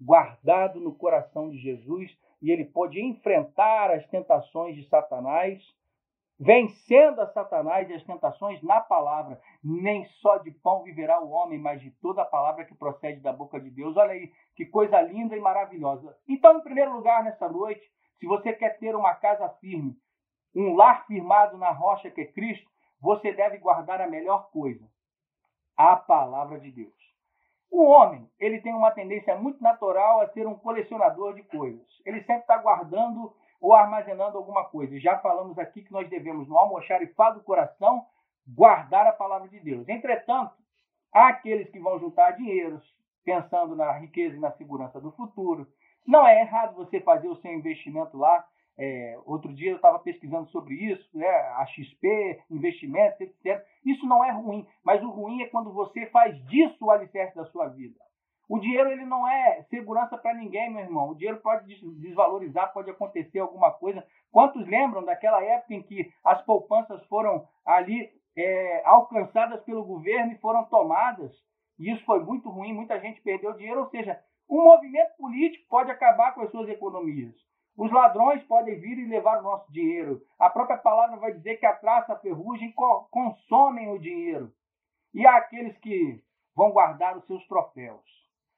guardado 0.00 0.80
no 0.80 0.94
coração 0.94 1.50
de 1.50 1.58
Jesus 1.58 2.16
e 2.40 2.50
ele 2.50 2.64
pode 2.64 3.00
enfrentar 3.00 3.90
as 3.90 4.06
tentações 4.08 4.76
de 4.76 4.86
Satanás, 4.88 5.62
vencendo 6.38 7.20
a 7.20 7.26
Satanás 7.32 7.88
e 7.88 7.94
as 7.94 8.04
tentações 8.04 8.62
na 8.62 8.80
palavra. 8.80 9.40
Nem 9.64 10.04
só 10.20 10.36
de 10.38 10.50
pão 10.50 10.82
viverá 10.82 11.20
o 11.20 11.30
homem, 11.30 11.58
mas 11.58 11.80
de 11.80 11.90
toda 11.90 12.22
a 12.22 12.26
palavra 12.26 12.64
que 12.64 12.74
procede 12.74 13.20
da 13.20 13.32
boca 13.32 13.58
de 13.58 13.70
Deus. 13.70 13.96
Olha 13.96 14.12
aí, 14.12 14.30
que 14.54 14.66
coisa 14.66 15.00
linda 15.00 15.36
e 15.36 15.40
maravilhosa. 15.40 16.16
Então, 16.28 16.58
em 16.58 16.62
primeiro 16.62 16.92
lugar, 16.92 17.24
nessa 17.24 17.48
noite, 17.48 17.90
se 18.18 18.26
você 18.26 18.52
quer 18.52 18.78
ter 18.78 18.94
uma 18.94 19.14
casa 19.14 19.48
firme, 19.60 19.96
um 20.54 20.74
lar 20.74 21.06
firmado 21.06 21.58
na 21.58 21.70
rocha 21.70 22.10
que 22.10 22.22
é 22.22 22.26
Cristo, 22.26 22.70
você 23.00 23.32
deve 23.32 23.58
guardar 23.58 24.00
a 24.00 24.06
melhor 24.06 24.50
coisa, 24.50 24.84
a 25.76 25.96
palavra 25.96 26.58
de 26.58 26.70
Deus. 26.70 26.94
O 27.70 27.84
homem, 27.84 28.30
ele 28.38 28.60
tem 28.60 28.72
uma 28.72 28.90
tendência 28.90 29.36
muito 29.36 29.62
natural 29.62 30.20
a 30.20 30.28
ser 30.28 30.46
um 30.46 30.54
colecionador 30.54 31.34
de 31.34 31.42
coisas. 31.42 31.86
Ele 32.06 32.20
sempre 32.20 32.42
está 32.42 32.56
guardando 32.56 33.34
ou 33.60 33.74
armazenando 33.74 34.38
alguma 34.38 34.64
coisa. 34.64 34.98
Já 35.00 35.18
falamos 35.18 35.58
aqui 35.58 35.82
que 35.82 35.92
nós 35.92 36.08
devemos, 36.08 36.48
no 36.48 36.56
almoxarifado 36.56 37.40
do 37.40 37.44
coração, 37.44 38.06
guardar 38.46 39.06
a 39.06 39.12
palavra 39.12 39.48
de 39.48 39.58
Deus. 39.60 39.88
Entretanto, 39.88 40.54
há 41.12 41.28
aqueles 41.28 41.68
que 41.70 41.80
vão 41.80 41.98
juntar 41.98 42.32
dinheiros, 42.32 42.82
pensando 43.24 43.74
na 43.74 43.92
riqueza 43.92 44.36
e 44.36 44.40
na 44.40 44.52
segurança 44.52 45.00
do 45.00 45.10
futuro. 45.12 45.66
Não 46.06 46.26
é 46.26 46.40
errado 46.40 46.76
você 46.76 47.00
fazer 47.00 47.28
o 47.28 47.36
seu 47.36 47.52
investimento 47.52 48.16
lá 48.16 48.44
é, 48.78 49.18
outro 49.24 49.54
dia 49.54 49.70
eu 49.70 49.76
estava 49.76 49.98
pesquisando 49.98 50.48
sobre 50.50 50.74
isso, 50.74 51.08
né, 51.14 51.26
a 51.26 51.64
XP, 51.66 52.42
investimentos, 52.50 53.20
etc. 53.20 53.64
Isso 53.84 54.06
não 54.06 54.22
é 54.22 54.30
ruim, 54.30 54.66
mas 54.84 55.02
o 55.02 55.08
ruim 55.08 55.42
é 55.42 55.48
quando 55.48 55.72
você 55.72 56.06
faz 56.06 56.36
disso 56.46 56.84
o 56.84 56.90
alicerce 56.90 57.34
da 57.34 57.46
sua 57.46 57.68
vida. 57.68 57.98
O 58.48 58.60
dinheiro 58.60 58.90
ele 58.90 59.04
não 59.04 59.26
é 59.26 59.62
segurança 59.70 60.16
para 60.16 60.34
ninguém, 60.34 60.70
meu 60.70 60.82
irmão. 60.82 61.08
O 61.08 61.16
dinheiro 61.16 61.40
pode 61.40 61.66
desvalorizar, 62.00 62.72
pode 62.72 62.90
acontecer 62.90 63.40
alguma 63.40 63.72
coisa. 63.72 64.06
Quantos 64.30 64.64
lembram 64.68 65.04
daquela 65.04 65.42
época 65.42 65.74
em 65.74 65.82
que 65.82 66.12
as 66.22 66.40
poupanças 66.42 67.04
foram 67.06 67.48
ali 67.64 68.08
é, 68.36 68.82
alcançadas 68.84 69.64
pelo 69.64 69.84
governo 69.84 70.32
e 70.32 70.38
foram 70.38 70.64
tomadas? 70.66 71.32
E 71.76 71.90
isso 71.90 72.04
foi 72.04 72.22
muito 72.22 72.48
ruim, 72.48 72.72
muita 72.72 73.00
gente 73.00 73.20
perdeu 73.20 73.52
dinheiro. 73.54 73.80
Ou 73.80 73.90
seja, 73.90 74.20
um 74.48 74.64
movimento 74.64 75.16
político 75.16 75.66
pode 75.68 75.90
acabar 75.90 76.34
com 76.34 76.42
as 76.42 76.50
suas 76.50 76.68
economias. 76.68 77.34
Os 77.76 77.92
ladrões 77.92 78.42
podem 78.44 78.78
vir 78.80 78.98
e 78.98 79.06
levar 79.06 79.40
o 79.40 79.42
nosso 79.42 79.70
dinheiro. 79.70 80.22
A 80.38 80.48
própria 80.48 80.78
palavra 80.78 81.18
vai 81.18 81.32
dizer 81.32 81.56
que 81.56 81.66
a 81.66 81.74
traça, 81.74 82.14
a 82.14 82.18
ferrugem 82.18 82.72
consomem 83.10 83.88
o 83.88 83.98
dinheiro. 83.98 84.52
E 85.12 85.26
há 85.26 85.36
aqueles 85.36 85.76
que 85.78 86.22
vão 86.54 86.70
guardar 86.70 87.16
os 87.16 87.26
seus 87.26 87.46
troféus, 87.46 88.04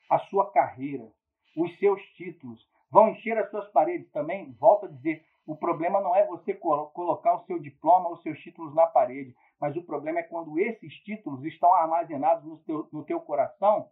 a 0.08 0.18
sua 0.20 0.52
carreira, 0.52 1.10
os 1.56 1.76
seus 1.78 2.00
títulos, 2.12 2.64
vão 2.90 3.08
encher 3.08 3.36
as 3.38 3.50
suas 3.50 3.68
paredes 3.70 4.10
também. 4.12 4.52
Volto 4.52 4.86
a 4.86 4.88
dizer, 4.88 5.24
o 5.44 5.56
problema 5.56 6.00
não 6.00 6.14
é 6.14 6.24
você 6.24 6.54
colocar 6.54 7.34
o 7.34 7.44
seu 7.46 7.58
diploma 7.58 8.08
ou 8.08 8.14
os 8.14 8.22
seus 8.22 8.38
títulos 8.40 8.74
na 8.74 8.86
parede, 8.86 9.34
mas 9.60 9.76
o 9.76 9.82
problema 9.82 10.20
é 10.20 10.22
quando 10.22 10.58
esses 10.60 10.94
títulos 11.02 11.44
estão 11.44 11.72
armazenados 11.74 12.44
no 12.44 12.58
teu, 12.58 12.88
no 12.92 13.04
teu 13.04 13.20
coração 13.20 13.88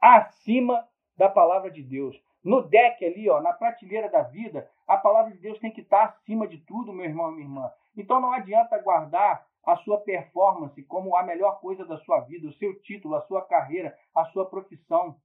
acima 0.00 0.86
da 1.16 1.28
palavra 1.28 1.70
de 1.70 1.82
Deus. 1.82 2.20
No 2.42 2.62
deck 2.62 3.04
ali, 3.04 3.28
ó, 3.30 3.40
na 3.40 3.52
prateleira 3.52 4.10
da 4.10 4.22
vida, 4.22 4.68
a 4.86 4.96
palavra 4.96 5.32
de 5.32 5.38
Deus 5.38 5.58
tem 5.58 5.70
que 5.70 5.80
estar 5.80 6.04
acima 6.04 6.46
de 6.46 6.58
tudo, 6.58 6.92
meu 6.92 7.06
irmão 7.06 7.30
e 7.30 7.34
minha 7.34 7.46
irmã. 7.46 7.72
Então 7.96 8.20
não 8.20 8.32
adianta 8.32 8.82
guardar 8.82 9.46
a 9.64 9.76
sua 9.76 9.98
performance 9.98 10.82
como 10.84 11.16
a 11.16 11.22
melhor 11.22 11.60
coisa 11.60 11.84
da 11.84 11.96
sua 11.98 12.20
vida, 12.20 12.46
o 12.46 12.52
seu 12.52 12.78
título, 12.82 13.14
a 13.14 13.22
sua 13.22 13.42
carreira, 13.42 13.96
a 14.14 14.26
sua 14.26 14.44
profissão. 14.44 15.16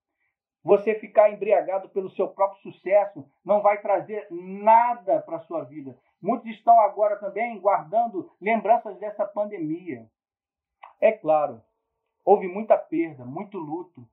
Você 0.63 0.95
ficar 0.95 1.31
embriagado 1.31 1.89
pelo 1.89 2.09
seu 2.11 2.27
próprio 2.27 2.61
sucesso 2.61 3.25
não 3.43 3.61
vai 3.61 3.81
trazer 3.81 4.27
nada 4.29 5.21
para 5.21 5.37
a 5.37 5.41
sua 5.41 5.63
vida. 5.63 5.97
Muitos 6.21 6.49
estão 6.49 6.79
agora 6.81 7.17
também 7.17 7.59
guardando 7.59 8.31
lembranças 8.41 8.97
dessa 8.97 9.25
pandemia. 9.25 10.05
É 11.01 11.11
claro, 11.11 11.61
houve 12.25 12.47
muita 12.47 12.77
perda, 12.77 13.25
muito 13.25 13.57
luto, 13.57 14.07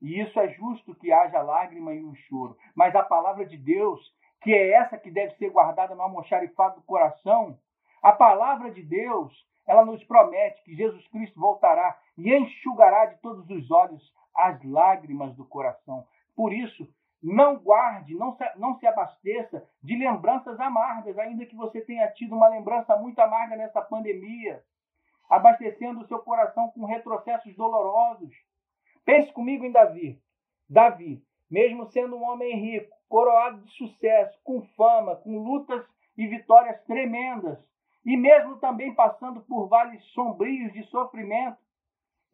e 0.00 0.20
isso 0.20 0.38
é 0.38 0.48
justo 0.48 0.94
que 0.94 1.12
haja 1.12 1.42
lágrima 1.42 1.92
e 1.92 2.04
um 2.04 2.14
choro. 2.14 2.56
Mas 2.74 2.94
a 2.94 3.02
palavra 3.02 3.44
de 3.44 3.56
Deus, 3.56 4.00
que 4.40 4.52
é 4.52 4.72
essa 4.72 4.96
que 4.96 5.10
deve 5.10 5.34
ser 5.36 5.50
guardada 5.50 5.94
no 5.94 6.02
almoxarifado 6.02 6.76
do 6.76 6.82
coração, 6.82 7.58
a 8.02 8.12
palavra 8.12 8.70
de 8.70 8.82
Deus, 8.82 9.32
ela 9.66 9.84
nos 9.84 10.02
promete 10.04 10.62
que 10.62 10.76
Jesus 10.76 11.06
Cristo 11.08 11.38
voltará 11.38 11.98
e 12.16 12.32
enxugará 12.32 13.06
de 13.06 13.20
todos 13.20 13.48
os 13.50 13.70
olhos 13.70 14.02
as 14.34 14.62
lágrimas 14.64 15.34
do 15.34 15.44
coração. 15.44 16.06
Por 16.36 16.52
isso, 16.52 16.88
não 17.20 17.56
guarde, 17.56 18.14
não 18.14 18.36
se, 18.36 18.44
não 18.56 18.78
se 18.78 18.86
abasteça 18.86 19.68
de 19.82 19.96
lembranças 19.96 20.58
amargas, 20.60 21.18
ainda 21.18 21.44
que 21.44 21.56
você 21.56 21.80
tenha 21.80 22.08
tido 22.12 22.36
uma 22.36 22.48
lembrança 22.48 22.96
muito 22.96 23.18
amarga 23.18 23.56
nessa 23.56 23.82
pandemia, 23.82 24.62
abastecendo 25.28 26.00
o 26.00 26.06
seu 26.06 26.20
coração 26.20 26.70
com 26.70 26.84
retrocessos 26.84 27.54
dolorosos. 27.56 28.32
Pense 29.08 29.32
comigo 29.32 29.64
em 29.64 29.72
Davi. 29.72 30.20
Davi, 30.68 31.24
mesmo 31.50 31.90
sendo 31.92 32.14
um 32.14 32.24
homem 32.24 32.54
rico, 32.60 32.94
coroado 33.08 33.62
de 33.62 33.70
sucesso, 33.72 34.38
com 34.44 34.60
fama, 34.76 35.16
com 35.16 35.38
lutas 35.38 35.82
e 36.14 36.26
vitórias 36.26 36.78
tremendas, 36.84 37.58
e 38.04 38.18
mesmo 38.18 38.58
também 38.58 38.94
passando 38.94 39.40
por 39.40 39.66
vales 39.66 40.04
sombrios 40.12 40.74
de 40.74 40.82
sofrimento, 40.88 41.56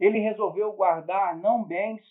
ele 0.01 0.19
resolveu 0.19 0.73
guardar 0.73 1.37
não 1.37 1.63
bens, 1.63 2.03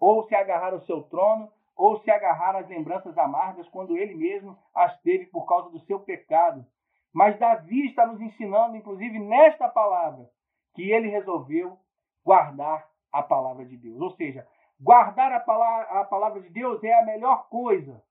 ou 0.00 0.26
se 0.26 0.34
agarrar 0.34 0.72
ao 0.72 0.80
seu 0.86 1.02
trono, 1.02 1.52
ou 1.76 2.00
se 2.00 2.10
agarrar 2.10 2.56
às 2.56 2.66
lembranças 2.70 3.18
amargas 3.18 3.68
quando 3.68 3.98
ele 3.98 4.14
mesmo 4.14 4.56
as 4.74 4.98
teve 5.02 5.26
por 5.26 5.44
causa 5.44 5.68
do 5.68 5.80
seu 5.80 6.00
pecado. 6.00 6.64
Mas 7.12 7.38
Davi 7.38 7.84
está 7.84 8.06
nos 8.06 8.22
ensinando, 8.22 8.78
inclusive 8.78 9.18
nesta 9.18 9.68
palavra, 9.68 10.26
que 10.74 10.90
ele 10.90 11.08
resolveu 11.08 11.78
guardar 12.24 12.95
a 13.18 13.22
palavra 13.22 13.64
de 13.64 13.76
Deus. 13.76 14.00
Ou 14.00 14.10
seja, 14.12 14.46
guardar 14.80 15.32
a 15.32 15.40
palavra, 15.40 16.00
a 16.00 16.04
palavra 16.04 16.40
de 16.40 16.50
Deus 16.50 16.82
é 16.84 16.92
a 16.94 17.04
melhor 17.04 17.48
coisa. 17.48 18.02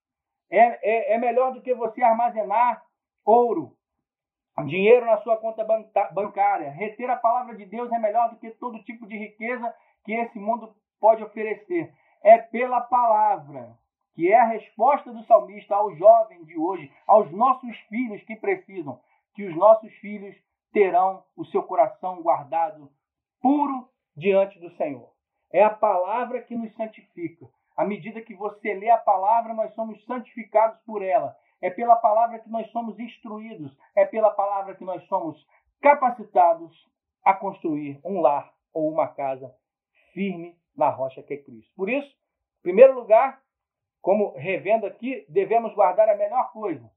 É, 0.50 0.60
é, 0.60 1.14
é 1.14 1.18
melhor 1.18 1.54
do 1.54 1.62
que 1.62 1.74
você 1.74 2.02
armazenar 2.04 2.84
ouro, 3.26 3.76
dinheiro 4.66 5.06
na 5.06 5.18
sua 5.18 5.38
conta 5.38 5.66
bancária. 6.14 6.70
Reter 6.70 7.10
a 7.10 7.18
palavra 7.18 7.56
de 7.56 7.66
Deus 7.66 7.92
é 7.92 8.00
melhor 8.00 8.30
do 8.30 8.38
que 8.38 8.52
todo 8.52 8.84
tipo 8.84 9.08
de 9.08 9.18
riqueza 9.18 9.74
que 10.04 10.14
esse 10.14 10.40
mundo 10.40 10.74
pode 11.00 11.24
oferecer. 11.24 11.94
É 12.24 12.38
pela 12.38 12.82
palavra, 12.82 13.78
que 14.14 14.32
é 14.32 14.40
a 14.40 14.46
resposta 14.46 15.12
do 15.12 15.24
salmista 15.26 15.76
ao 15.76 15.94
jovem 15.96 16.44
de 16.46 16.58
hoje, 16.58 16.92
aos 17.06 17.32
nossos 17.32 17.78
filhos 17.90 18.24
que 18.24 18.36
precisam, 18.36 19.00
que 19.34 19.44
os 19.44 19.56
nossos 19.56 19.92
filhos 19.96 20.36
terão 20.72 21.24
o 21.36 21.46
seu 21.46 21.64
coração 21.64 22.22
guardado 22.22 22.90
puro 23.42 23.88
diante 24.16 24.60
do 24.60 24.70
Senhor. 24.72 25.10
É 25.52 25.64
a 25.64 25.70
palavra 25.70 26.42
que 26.42 26.56
nos 26.56 26.74
santifica. 26.76 27.48
À 27.76 27.86
medida 27.86 28.22
que 28.22 28.34
você 28.34 28.74
lê 28.74 28.90
a 28.90 28.98
palavra, 28.98 29.54
nós 29.54 29.74
somos 29.74 30.04
santificados 30.06 30.80
por 30.86 31.02
ela. 31.02 31.36
É 31.62 31.70
pela 31.70 31.96
palavra 31.96 32.40
que 32.40 32.50
nós 32.50 32.70
somos 32.72 33.00
instruídos. 33.00 33.76
É 33.96 34.06
pela 34.06 34.32
palavra 34.32 34.76
que 34.76 34.84
nós 34.84 35.04
somos 35.08 35.46
capacitados 35.82 36.74
a 37.24 37.34
construir 37.34 38.00
um 38.04 38.22
lar 38.22 38.54
ou 38.74 38.92
uma 38.92 39.08
casa 39.08 39.54
firme 40.14 40.58
na 40.76 40.90
rocha 40.90 41.24
que 41.24 41.34
é 41.34 41.38
Cristo. 41.38 41.72
Por 41.76 41.90
isso, 41.90 42.10
em 42.60 42.64
primeiro 42.64 42.94
lugar, 42.94 43.42
como 44.02 44.34
revendo 44.38 44.86
aqui, 44.86 45.26
devemos 45.28 45.74
guardar 45.74 46.08
a 46.10 46.16
melhor 46.16 46.52
coisa, 46.52 46.90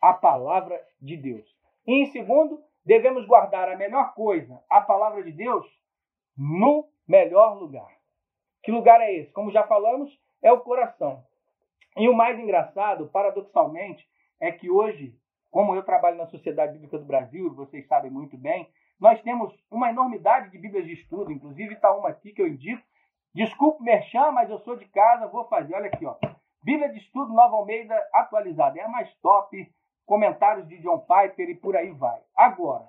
a 0.00 0.12
palavra 0.12 0.80
de 1.00 1.16
Deus. 1.16 1.44
E 1.86 2.02
em 2.02 2.06
segundo, 2.06 2.62
devemos 2.84 3.26
guardar 3.26 3.68
a 3.68 3.76
melhor 3.76 4.14
coisa, 4.14 4.62
a 4.70 4.80
palavra 4.80 5.22
de 5.22 5.32
Deus, 5.32 5.66
no 6.36 6.88
melhor 7.06 7.58
lugar. 7.58 7.90
Que 8.62 8.70
lugar 8.70 9.00
é 9.00 9.12
esse? 9.14 9.32
Como 9.32 9.50
já 9.50 9.66
falamos, 9.66 10.10
é 10.40 10.52
o 10.52 10.60
coração. 10.60 11.24
E 11.96 12.08
o 12.08 12.14
mais 12.14 12.38
engraçado, 12.38 13.08
paradoxalmente, 13.08 14.08
é 14.40 14.50
que 14.50 14.70
hoje, 14.70 15.14
como 15.50 15.74
eu 15.74 15.82
trabalho 15.82 16.16
na 16.16 16.26
Sociedade 16.26 16.72
Bíblica 16.72 16.98
do 16.98 17.04
Brasil, 17.04 17.52
vocês 17.54 17.86
sabem 17.86 18.10
muito 18.10 18.36
bem, 18.36 18.68
nós 18.98 19.20
temos 19.22 19.52
uma 19.70 19.90
enormidade 19.90 20.50
de 20.50 20.58
Bíblias 20.58 20.86
de 20.86 20.92
estudo, 20.92 21.32
inclusive 21.32 21.74
está 21.74 21.92
uma 21.94 22.08
aqui 22.08 22.32
que 22.32 22.40
eu 22.40 22.46
indico. 22.46 22.82
Desculpe, 23.34 23.82
merchan, 23.82 24.30
mas 24.30 24.48
eu 24.48 24.58
sou 24.60 24.76
de 24.76 24.84
casa, 24.86 25.26
vou 25.26 25.44
fazer. 25.48 25.74
Olha 25.74 25.86
aqui, 25.86 26.06
ó. 26.06 26.16
Bíblia 26.62 26.88
de 26.88 26.98
Estudo 26.98 27.32
Nova 27.32 27.56
Almeida 27.56 27.94
atualizada. 28.12 28.78
É 28.78 28.84
a 28.84 28.88
mais 28.88 29.12
top. 29.16 29.68
Comentários 30.06 30.68
de 30.68 30.78
John 30.78 31.00
Piper 31.00 31.50
e 31.50 31.54
por 31.54 31.76
aí 31.76 31.90
vai. 31.90 32.20
Agora, 32.36 32.88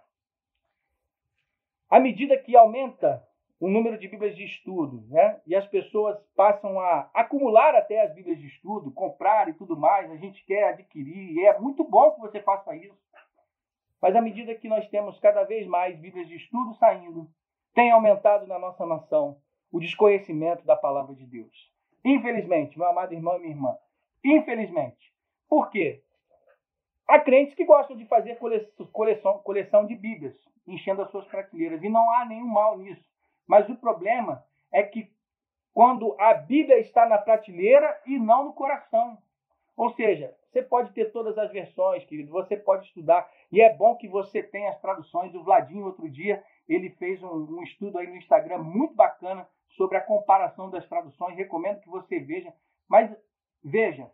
à 1.89 1.99
medida 1.99 2.37
que 2.37 2.55
aumenta 2.55 3.25
o 3.59 3.69
número 3.69 3.97
de 3.97 4.07
Bíblias 4.07 4.35
de 4.35 4.43
estudo, 4.43 5.05
né? 5.09 5.39
E 5.47 5.55
as 5.55 5.65
pessoas 5.67 6.17
passam 6.35 6.79
a 6.79 7.09
acumular 7.13 7.75
até 7.75 8.01
as 8.01 8.13
Bíblias 8.13 8.39
de 8.39 8.47
estudo, 8.47 8.91
comprar 8.91 9.47
e 9.47 9.53
tudo 9.53 9.77
mais. 9.77 10.11
A 10.11 10.17
gente 10.17 10.45
quer 10.45 10.65
adquirir, 10.65 11.33
e 11.33 11.45
é 11.45 11.57
muito 11.59 11.83
bom 11.83 12.11
que 12.11 12.19
você 12.19 12.41
faça 12.41 12.75
isso. 12.75 12.97
Mas 14.01 14.15
à 14.15 14.21
medida 14.21 14.53
que 14.55 14.67
nós 14.67 14.87
temos 14.89 15.17
cada 15.19 15.43
vez 15.43 15.65
mais 15.65 15.97
Bíblias 15.97 16.27
de 16.27 16.35
estudo 16.35 16.73
saindo, 16.75 17.29
tem 17.73 17.89
aumentado 17.91 18.45
na 18.45 18.59
nossa 18.59 18.85
nação 18.85 19.37
o 19.71 19.79
desconhecimento 19.79 20.65
da 20.65 20.75
palavra 20.75 21.15
de 21.15 21.25
Deus. 21.25 21.71
Infelizmente, 22.03 22.77
meu 22.77 22.87
amado 22.87 23.13
irmão 23.13 23.37
e 23.37 23.39
minha 23.39 23.53
irmã. 23.53 23.77
Infelizmente. 24.23 25.13
Por 25.47 25.69
quê? 25.69 26.03
Há 27.07 27.19
crentes 27.19 27.55
que 27.55 27.65
gostam 27.65 27.95
de 27.95 28.05
fazer 28.05 28.37
coleção, 28.91 29.39
coleção 29.39 29.85
de 29.85 29.95
Bíblias, 29.95 30.35
enchendo 30.67 31.01
as 31.01 31.11
suas 31.11 31.25
prateleiras. 31.27 31.81
E 31.81 31.89
não 31.89 32.11
há 32.11 32.25
nenhum 32.25 32.47
mal 32.47 32.77
nisso. 32.77 33.12
Mas 33.47 33.69
o 33.69 33.75
problema 33.75 34.43
é 34.71 34.83
que 34.83 35.11
quando 35.73 36.15
a 36.19 36.33
Bíblia 36.33 36.79
está 36.79 37.05
na 37.07 37.17
prateleira 37.17 37.99
e 38.05 38.19
não 38.19 38.45
no 38.45 38.53
coração. 38.53 39.17
Ou 39.75 39.89
seja, 39.95 40.35
você 40.51 40.61
pode 40.61 40.93
ter 40.93 41.11
todas 41.11 41.35
as 41.37 41.51
versões, 41.51 42.05
querido, 42.05 42.31
você 42.31 42.55
pode 42.55 42.85
estudar. 42.85 43.27
E 43.51 43.59
é 43.59 43.73
bom 43.73 43.95
que 43.95 44.07
você 44.07 44.43
tenha 44.43 44.69
as 44.69 44.79
traduções. 44.79 45.33
O 45.33 45.43
Vladinho, 45.43 45.85
outro 45.85 46.07
dia, 46.07 46.43
ele 46.69 46.91
fez 46.91 47.21
um, 47.23 47.57
um 47.57 47.63
estudo 47.63 47.97
aí 47.97 48.07
no 48.07 48.17
Instagram 48.17 48.59
muito 48.59 48.93
bacana 48.93 49.49
sobre 49.69 49.97
a 49.97 50.01
comparação 50.01 50.69
das 50.69 50.87
traduções. 50.87 51.35
Recomendo 51.35 51.81
que 51.81 51.89
você 51.89 52.19
veja. 52.19 52.53
Mas 52.87 53.11
veja, 53.63 54.11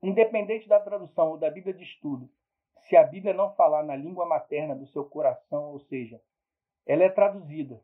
independente 0.00 0.68
da 0.68 0.78
tradução 0.78 1.30
ou 1.30 1.38
da 1.38 1.50
Bíblia 1.50 1.74
de 1.74 1.82
estudo, 1.82 2.30
se 2.82 2.96
a 2.96 3.02
Bíblia 3.02 3.34
não 3.34 3.54
falar 3.54 3.82
na 3.82 3.96
língua 3.96 4.26
materna 4.26 4.76
do 4.76 4.86
seu 4.86 5.04
coração, 5.04 5.72
ou 5.72 5.80
seja, 5.80 6.20
ela 6.86 7.02
é 7.02 7.08
traduzida, 7.08 7.80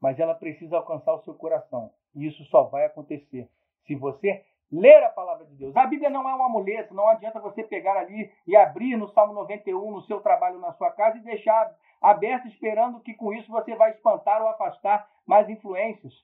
mas 0.00 0.18
ela 0.18 0.34
precisa 0.34 0.76
alcançar 0.76 1.14
o 1.14 1.22
seu 1.22 1.34
coração. 1.34 1.92
E 2.14 2.26
isso 2.26 2.44
só 2.46 2.64
vai 2.64 2.86
acontecer 2.86 3.48
se 3.86 3.94
você 3.94 4.44
ler 4.70 5.02
a 5.02 5.10
palavra 5.10 5.44
de 5.46 5.54
Deus. 5.56 5.76
A 5.76 5.86
Bíblia 5.86 6.10
não 6.10 6.28
é 6.28 6.34
um 6.34 6.44
amuleto, 6.44 6.94
não 6.94 7.08
adianta 7.08 7.40
você 7.40 7.62
pegar 7.62 7.96
ali 7.96 8.32
e 8.46 8.56
abrir 8.56 8.96
no 8.96 9.08
Salmo 9.08 9.34
91 9.34 9.90
no 9.90 10.02
seu 10.02 10.20
trabalho 10.20 10.60
na 10.60 10.72
sua 10.74 10.90
casa 10.92 11.18
e 11.18 11.22
deixar 11.22 11.74
aberto 12.00 12.46
esperando 12.46 13.00
que 13.00 13.14
com 13.14 13.32
isso 13.32 13.50
você 13.50 13.74
vai 13.74 13.90
espantar 13.90 14.40
ou 14.40 14.48
afastar 14.48 15.08
mais 15.26 15.48
influências. 15.48 16.14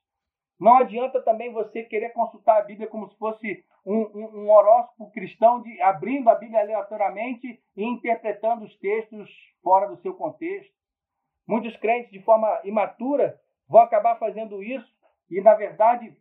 Não 0.58 0.76
adianta 0.76 1.20
também 1.20 1.52
você 1.52 1.82
querer 1.82 2.10
consultar 2.10 2.58
a 2.58 2.64
Bíblia 2.64 2.88
como 2.88 3.08
se 3.10 3.18
fosse 3.18 3.64
um, 3.84 4.00
um, 4.00 4.42
um 4.42 4.50
horóscopo 4.50 5.10
cristão, 5.10 5.60
de, 5.60 5.80
abrindo 5.82 6.30
a 6.30 6.34
Bíblia 6.34 6.60
aleatoriamente 6.60 7.60
e 7.76 7.84
interpretando 7.84 8.64
os 8.64 8.74
textos 8.78 9.30
fora 9.62 9.86
do 9.86 10.00
seu 10.00 10.14
contexto. 10.14 10.74
Muitos 11.46 11.76
crentes, 11.76 12.10
de 12.10 12.22
forma 12.22 12.60
imatura, 12.64 13.38
vão 13.68 13.82
acabar 13.82 14.16
fazendo 14.16 14.62
isso 14.62 14.90
e, 15.30 15.40
na 15.40 15.54
verdade, 15.54 16.16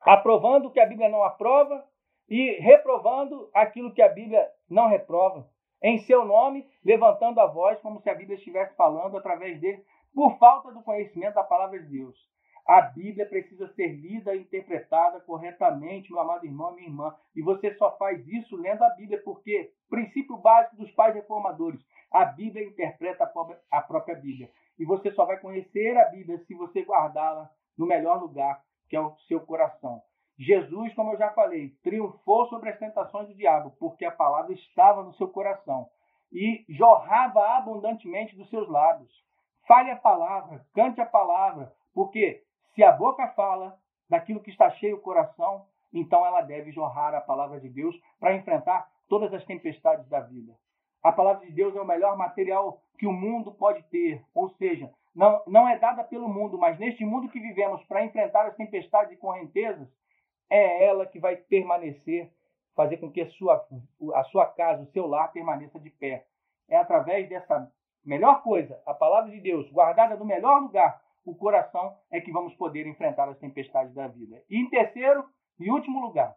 aprovando 0.00 0.66
o 0.66 0.70
que 0.70 0.80
a 0.80 0.86
Bíblia 0.86 1.08
não 1.08 1.22
aprova 1.22 1.84
e 2.28 2.52
reprovando 2.60 3.50
aquilo 3.52 3.92
que 3.92 4.02
a 4.02 4.08
Bíblia 4.08 4.48
não 4.68 4.88
reprova. 4.88 5.48
Em 5.82 5.98
seu 5.98 6.24
nome, 6.24 6.66
levantando 6.84 7.40
a 7.40 7.46
voz 7.46 7.80
como 7.80 8.00
se 8.00 8.10
a 8.10 8.14
Bíblia 8.14 8.36
estivesse 8.36 8.76
falando 8.76 9.16
através 9.16 9.58
dele, 9.60 9.84
por 10.14 10.38
falta 10.38 10.72
do 10.72 10.82
conhecimento 10.82 11.34
da 11.34 11.42
palavra 11.42 11.78
de 11.78 11.86
Deus. 11.86 12.16
A 12.66 12.82
Bíblia 12.82 13.26
precisa 13.26 13.66
ser 13.68 13.88
lida 13.88 14.34
e 14.34 14.42
interpretada 14.42 15.20
corretamente, 15.20 16.12
meu 16.12 16.20
amado 16.20 16.44
irmão 16.44 16.74
minha 16.74 16.86
irmã. 16.86 17.14
E 17.34 17.42
você 17.42 17.74
só 17.74 17.96
faz 17.96 18.26
isso 18.28 18.56
lendo 18.56 18.82
a 18.82 18.90
Bíblia, 18.90 19.20
porque 19.24 19.72
princípio 19.88 20.36
básico 20.36 20.76
dos 20.76 20.90
pais 20.92 21.14
reformadores, 21.14 21.80
a 22.12 22.24
Bíblia 22.24 22.64
interpreta 22.64 23.28
a 23.70 23.80
própria 23.82 24.14
Bíblia. 24.14 24.50
E 24.80 24.84
você 24.86 25.12
só 25.12 25.26
vai 25.26 25.38
conhecer 25.38 25.94
a 25.98 26.06
Bíblia 26.06 26.38
se 26.46 26.54
você 26.54 26.80
guardá-la 26.80 27.50
no 27.76 27.84
melhor 27.84 28.18
lugar, 28.18 28.62
que 28.88 28.96
é 28.96 29.00
o 29.00 29.14
seu 29.28 29.38
coração. 29.38 30.00
Jesus, 30.38 30.94
como 30.94 31.12
eu 31.12 31.18
já 31.18 31.28
falei, 31.32 31.74
triunfou 31.82 32.46
sobre 32.48 32.70
as 32.70 32.78
tentações 32.78 33.28
do 33.28 33.34
diabo, 33.34 33.72
porque 33.78 34.06
a 34.06 34.10
palavra 34.10 34.54
estava 34.54 35.02
no 35.02 35.12
seu 35.16 35.28
coração 35.28 35.86
e 36.32 36.64
jorrava 36.66 37.58
abundantemente 37.58 38.34
dos 38.34 38.48
seus 38.48 38.66
lábios. 38.70 39.12
Fale 39.68 39.90
a 39.90 39.96
palavra, 39.96 40.64
cante 40.72 40.98
a 40.98 41.04
palavra, 41.04 41.70
porque 41.92 42.42
se 42.74 42.82
a 42.82 42.90
boca 42.90 43.28
fala 43.36 43.78
daquilo 44.08 44.40
que 44.40 44.50
está 44.50 44.70
cheio 44.70 44.96
o 44.96 45.02
coração, 45.02 45.66
então 45.92 46.24
ela 46.24 46.40
deve 46.40 46.72
jorrar 46.72 47.14
a 47.14 47.20
palavra 47.20 47.60
de 47.60 47.68
Deus 47.68 47.94
para 48.18 48.34
enfrentar 48.34 48.90
todas 49.10 49.34
as 49.34 49.44
tempestades 49.44 50.08
da 50.08 50.20
vida. 50.20 50.56
A 51.02 51.12
palavra 51.12 51.46
de 51.46 51.52
Deus 51.52 51.74
é 51.74 51.80
o 51.80 51.86
melhor 51.86 52.16
material 52.16 52.82
que 52.98 53.06
o 53.06 53.12
mundo 53.12 53.52
pode 53.52 53.82
ter, 53.84 54.22
ou 54.34 54.50
seja, 54.50 54.92
não, 55.14 55.42
não 55.46 55.68
é 55.68 55.78
dada 55.78 56.04
pelo 56.04 56.28
mundo, 56.28 56.58
mas 56.58 56.78
neste 56.78 57.04
mundo 57.04 57.28
que 57.28 57.40
vivemos 57.40 57.82
para 57.84 58.04
enfrentar 58.04 58.46
as 58.46 58.54
tempestades 58.54 59.12
e 59.12 59.16
correntezas, 59.16 59.88
é 60.48 60.84
ela 60.84 61.06
que 61.06 61.18
vai 61.18 61.36
permanecer, 61.36 62.30
fazer 62.74 62.98
com 62.98 63.10
que 63.10 63.22
a 63.22 63.30
sua, 63.30 63.66
a 64.14 64.24
sua 64.24 64.46
casa, 64.46 64.82
o 64.82 64.90
seu 64.92 65.06
lar 65.06 65.32
permaneça 65.32 65.78
de 65.80 65.90
pé. 65.90 66.26
É 66.68 66.76
através 66.76 67.28
dessa 67.28 67.70
melhor 68.04 68.42
coisa, 68.42 68.80
a 68.86 68.94
palavra 68.94 69.30
de 69.30 69.40
Deus, 69.40 69.70
guardada 69.70 70.16
no 70.16 70.24
melhor 70.24 70.60
lugar, 70.60 71.00
o 71.24 71.34
coração, 71.34 71.96
é 72.10 72.20
que 72.20 72.32
vamos 72.32 72.54
poder 72.54 72.86
enfrentar 72.86 73.28
as 73.28 73.38
tempestades 73.38 73.94
da 73.94 74.06
vida. 74.08 74.42
E 74.48 74.58
em 74.58 74.68
terceiro 74.68 75.24
e 75.58 75.70
último 75.70 76.00
lugar, 76.00 76.36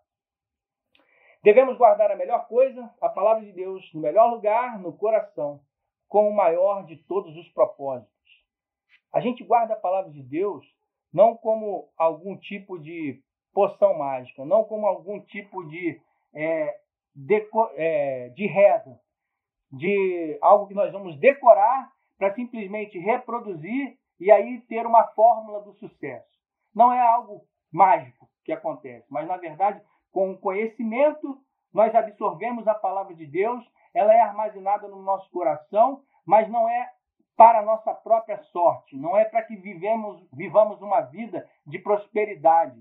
devemos 1.43 1.77
guardar 1.77 2.09
a 2.11 2.15
melhor 2.15 2.47
coisa, 2.47 2.89
a 3.01 3.09
palavra 3.09 3.43
de 3.43 3.51
Deus, 3.51 3.93
no 3.93 4.01
melhor 4.01 4.31
lugar, 4.31 4.79
no 4.79 4.93
coração, 4.93 5.59
com 6.07 6.29
o 6.29 6.35
maior 6.35 6.85
de 6.85 6.95
todos 6.97 7.35
os 7.35 7.47
propósitos. 7.49 8.11
A 9.11 9.19
gente 9.19 9.43
guarda 9.43 9.73
a 9.73 9.79
palavra 9.79 10.11
de 10.11 10.23
Deus 10.23 10.65
não 11.13 11.37
como 11.37 11.89
algum 11.95 12.35
tipo 12.35 12.79
de 12.79 13.21
poção 13.53 13.95
mágica, 13.95 14.43
não 14.43 14.63
como 14.63 14.87
algum 14.87 15.19
tipo 15.19 15.63
de, 15.65 16.01
é, 16.33 16.79
deco, 17.13 17.69
é, 17.75 18.29
de 18.29 18.47
reza, 18.47 18.99
de 19.71 20.37
algo 20.41 20.67
que 20.67 20.73
nós 20.73 20.91
vamos 20.91 21.19
decorar 21.19 21.91
para 22.17 22.33
simplesmente 22.33 22.97
reproduzir 22.97 23.97
e 24.19 24.31
aí 24.31 24.61
ter 24.61 24.85
uma 24.85 25.03
fórmula 25.09 25.61
do 25.61 25.73
sucesso. 25.73 26.27
Não 26.73 26.91
é 26.91 26.99
algo 26.99 27.45
mágico 27.71 28.27
que 28.43 28.51
acontece, 28.51 29.05
mas 29.09 29.27
na 29.27 29.37
verdade, 29.37 29.81
com 30.13 30.31
o 30.31 30.37
conhecimento, 30.37 31.37
nós 31.73 31.93
absorvemos 31.93 32.67
a 32.67 32.75
palavra 32.75 33.15
de 33.15 33.25
Deus, 33.25 33.65
ela 33.93 34.13
é 34.13 34.21
armazenada 34.21 34.87
no 34.87 35.01
nosso 35.01 35.29
coração, 35.31 36.03
mas 36.25 36.47
não 36.49 36.69
é 36.69 36.89
para 37.35 37.59
a 37.59 37.63
nossa 37.63 37.93
própria 37.93 38.37
sorte, 38.43 38.95
não 38.95 39.17
é 39.17 39.25
para 39.25 39.41
que 39.41 39.55
vivemos, 39.55 40.23
vivamos 40.31 40.79
uma 40.81 41.01
vida 41.01 41.49
de 41.65 41.79
prosperidade. 41.79 42.79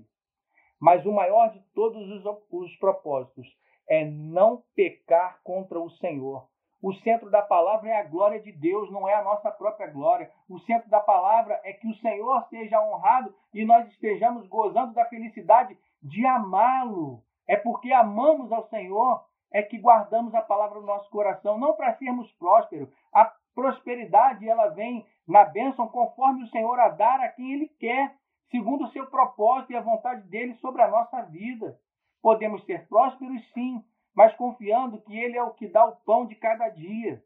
Mas 0.79 1.05
o 1.05 1.11
maior 1.11 1.51
de 1.51 1.59
todos 1.73 2.07
os, 2.09 2.23
os 2.51 2.75
propósitos 2.77 3.47
é 3.89 4.05
não 4.05 4.63
pecar 4.75 5.39
contra 5.43 5.79
o 5.79 5.89
Senhor. 5.89 6.47
O 6.81 6.93
centro 6.95 7.31
da 7.31 7.41
palavra 7.41 7.89
é 7.89 7.99
a 7.99 8.03
glória 8.03 8.41
de 8.41 8.51
Deus, 8.51 8.91
não 8.91 9.07
é 9.07 9.13
a 9.15 9.23
nossa 9.23 9.49
própria 9.49 9.87
glória. 9.87 10.29
O 10.49 10.59
centro 10.59 10.89
da 10.89 10.99
palavra 10.99 11.59
é 11.63 11.73
que 11.73 11.87
o 11.87 11.95
Senhor 11.95 12.45
seja 12.49 12.81
honrado 12.81 13.33
e 13.53 13.65
nós 13.65 13.87
estejamos 13.87 14.45
gozando 14.47 14.93
da 14.93 15.05
felicidade 15.05 15.77
de 16.03 16.25
amá-lo. 16.25 17.23
É 17.47 17.55
porque 17.55 17.91
amamos 17.91 18.51
ao 18.51 18.67
Senhor 18.69 19.23
é 19.53 19.61
que 19.61 19.77
guardamos 19.77 20.33
a 20.33 20.41
palavra 20.41 20.79
no 20.79 20.87
nosso 20.87 21.09
coração, 21.11 21.59
não 21.59 21.73
para 21.73 21.95
sermos 21.97 22.29
prósperos. 22.33 22.89
A 23.13 23.31
prosperidade 23.53 24.49
ela 24.49 24.69
vem 24.69 25.05
na 25.27 25.45
bênção 25.45 25.87
conforme 25.87 26.43
o 26.43 26.47
Senhor 26.47 26.79
a 26.79 26.89
dar 26.89 27.19
a 27.19 27.29
quem 27.29 27.53
Ele 27.53 27.69
quer, 27.79 28.15
segundo 28.49 28.85
o 28.85 28.91
seu 28.91 29.05
propósito 29.05 29.71
e 29.71 29.75
a 29.75 29.81
vontade 29.81 30.27
dele 30.27 30.55
sobre 30.55 30.81
a 30.81 30.87
nossa 30.87 31.21
vida. 31.21 31.77
Podemos 32.21 32.65
ser 32.65 32.87
prósperos, 32.87 33.47
sim, 33.53 33.83
mas 34.15 34.33
confiando 34.35 35.01
que 35.01 35.15
Ele 35.15 35.37
é 35.37 35.43
o 35.43 35.53
que 35.53 35.67
dá 35.67 35.85
o 35.85 35.97
pão 35.97 36.25
de 36.25 36.35
cada 36.35 36.69
dia. 36.69 37.23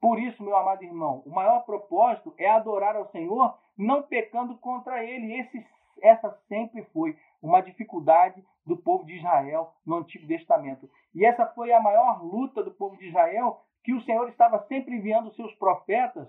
Por 0.00 0.18
isso, 0.18 0.42
meu 0.42 0.56
amado 0.56 0.82
irmão, 0.84 1.22
o 1.26 1.30
maior 1.30 1.64
propósito 1.64 2.32
é 2.38 2.48
adorar 2.48 2.96
ao 2.96 3.10
Senhor, 3.10 3.58
não 3.76 4.02
pecando 4.02 4.56
contra 4.58 5.04
Ele. 5.04 5.34
Esse, 5.34 5.66
essa 6.02 6.30
sempre 6.48 6.84
foi 6.92 7.16
uma 7.42 7.60
dificuldade 7.60 8.44
do 8.66 8.76
povo 8.76 9.04
de 9.04 9.16
Israel 9.16 9.72
no 9.84 9.96
Antigo 9.96 10.26
Testamento. 10.26 10.88
E 11.14 11.24
essa 11.24 11.46
foi 11.46 11.72
a 11.72 11.80
maior 11.80 12.22
luta 12.22 12.62
do 12.62 12.70
povo 12.70 12.96
de 12.96 13.08
Israel, 13.08 13.60
que 13.82 13.94
o 13.94 14.00
Senhor 14.02 14.28
estava 14.28 14.64
sempre 14.66 14.96
enviando 14.96 15.34
seus 15.34 15.54
profetas 15.54 16.28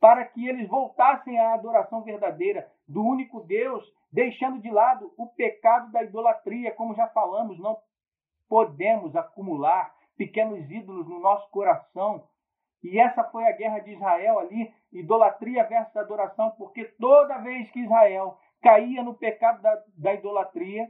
para 0.00 0.24
que 0.24 0.48
eles 0.48 0.68
voltassem 0.68 1.38
à 1.38 1.54
adoração 1.54 2.02
verdadeira 2.02 2.68
do 2.88 3.04
único 3.04 3.40
Deus, 3.40 3.84
deixando 4.12 4.60
de 4.60 4.70
lado 4.70 5.12
o 5.16 5.28
pecado 5.28 5.92
da 5.92 6.02
idolatria, 6.02 6.74
como 6.74 6.94
já 6.94 7.06
falamos, 7.08 7.58
não 7.60 7.78
podemos 8.48 9.14
acumular 9.14 9.94
pequenos 10.16 10.68
ídolos 10.70 11.08
no 11.08 11.20
nosso 11.20 11.48
coração. 11.50 12.26
E 12.82 12.98
essa 12.98 13.22
foi 13.24 13.46
a 13.46 13.52
guerra 13.52 13.78
de 13.78 13.92
Israel 13.92 14.40
ali, 14.40 14.74
idolatria 14.92 15.64
versus 15.64 15.96
adoração, 15.96 16.50
porque 16.58 16.84
toda 17.00 17.38
vez 17.38 17.70
que 17.70 17.80
Israel 17.80 18.36
caía 18.62 19.02
no 19.02 19.14
pecado 19.14 19.60
da, 19.60 19.82
da 19.96 20.14
idolatria, 20.14 20.88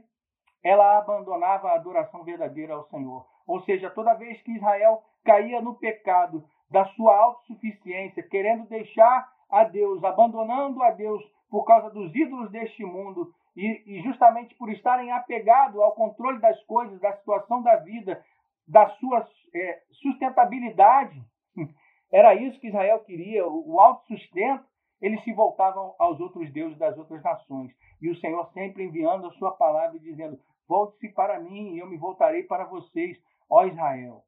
ela 0.63 0.97
abandonava 0.97 1.69
a 1.69 1.75
adoração 1.75 2.23
verdadeira 2.23 2.73
ao 2.73 2.87
Senhor. 2.89 3.25
Ou 3.45 3.61
seja, 3.63 3.89
toda 3.89 4.13
vez 4.13 4.41
que 4.43 4.55
Israel 4.55 5.03
caía 5.25 5.61
no 5.61 5.75
pecado 5.75 6.45
da 6.69 6.85
sua 6.95 7.15
autossuficiência, 7.17 8.23
querendo 8.23 8.67
deixar 8.67 9.29
a 9.49 9.63
Deus, 9.63 10.03
abandonando 10.03 10.81
a 10.81 10.91
Deus 10.91 11.23
por 11.49 11.65
causa 11.65 11.89
dos 11.89 12.15
ídolos 12.15 12.49
deste 12.49 12.83
mundo 12.83 13.31
e, 13.55 13.83
e 13.85 14.01
justamente 14.01 14.55
por 14.55 14.71
estarem 14.71 15.11
apegados 15.11 15.79
ao 15.79 15.93
controle 15.93 16.39
das 16.39 16.59
coisas, 16.63 16.99
da 16.99 17.13
situação 17.17 17.61
da 17.61 17.75
vida, 17.77 18.23
da 18.67 18.89
sua 18.91 19.27
é, 19.53 19.81
sustentabilidade. 19.91 21.21
Era 22.11 22.33
isso 22.35 22.59
que 22.59 22.67
Israel 22.67 22.99
queria, 22.99 23.45
o 23.47 23.79
autossustento. 23.79 24.65
Eles 25.03 25.21
se 25.25 25.33
voltavam 25.33 25.93
aos 25.99 26.17
outros 26.21 26.49
deuses 26.53 26.77
das 26.77 26.97
outras 26.97 27.21
nações. 27.21 27.75
e 28.01 28.09
o 28.09 28.15
Senhor 28.15 28.49
sempre 28.53 28.85
enviando 28.85 29.27
a 29.27 29.31
sua 29.31 29.51
palavra 29.51 29.97
e 29.97 29.99
dizendo: 29.99 30.39
Volte-se 30.65 31.09
para 31.09 31.41
mim 31.41 31.73
e 31.73 31.79
eu 31.79 31.87
me 31.87 31.97
voltarei 31.97 32.43
para 32.43 32.63
vocês, 32.63 33.21
ó 33.49 33.65
Israel. 33.65 34.23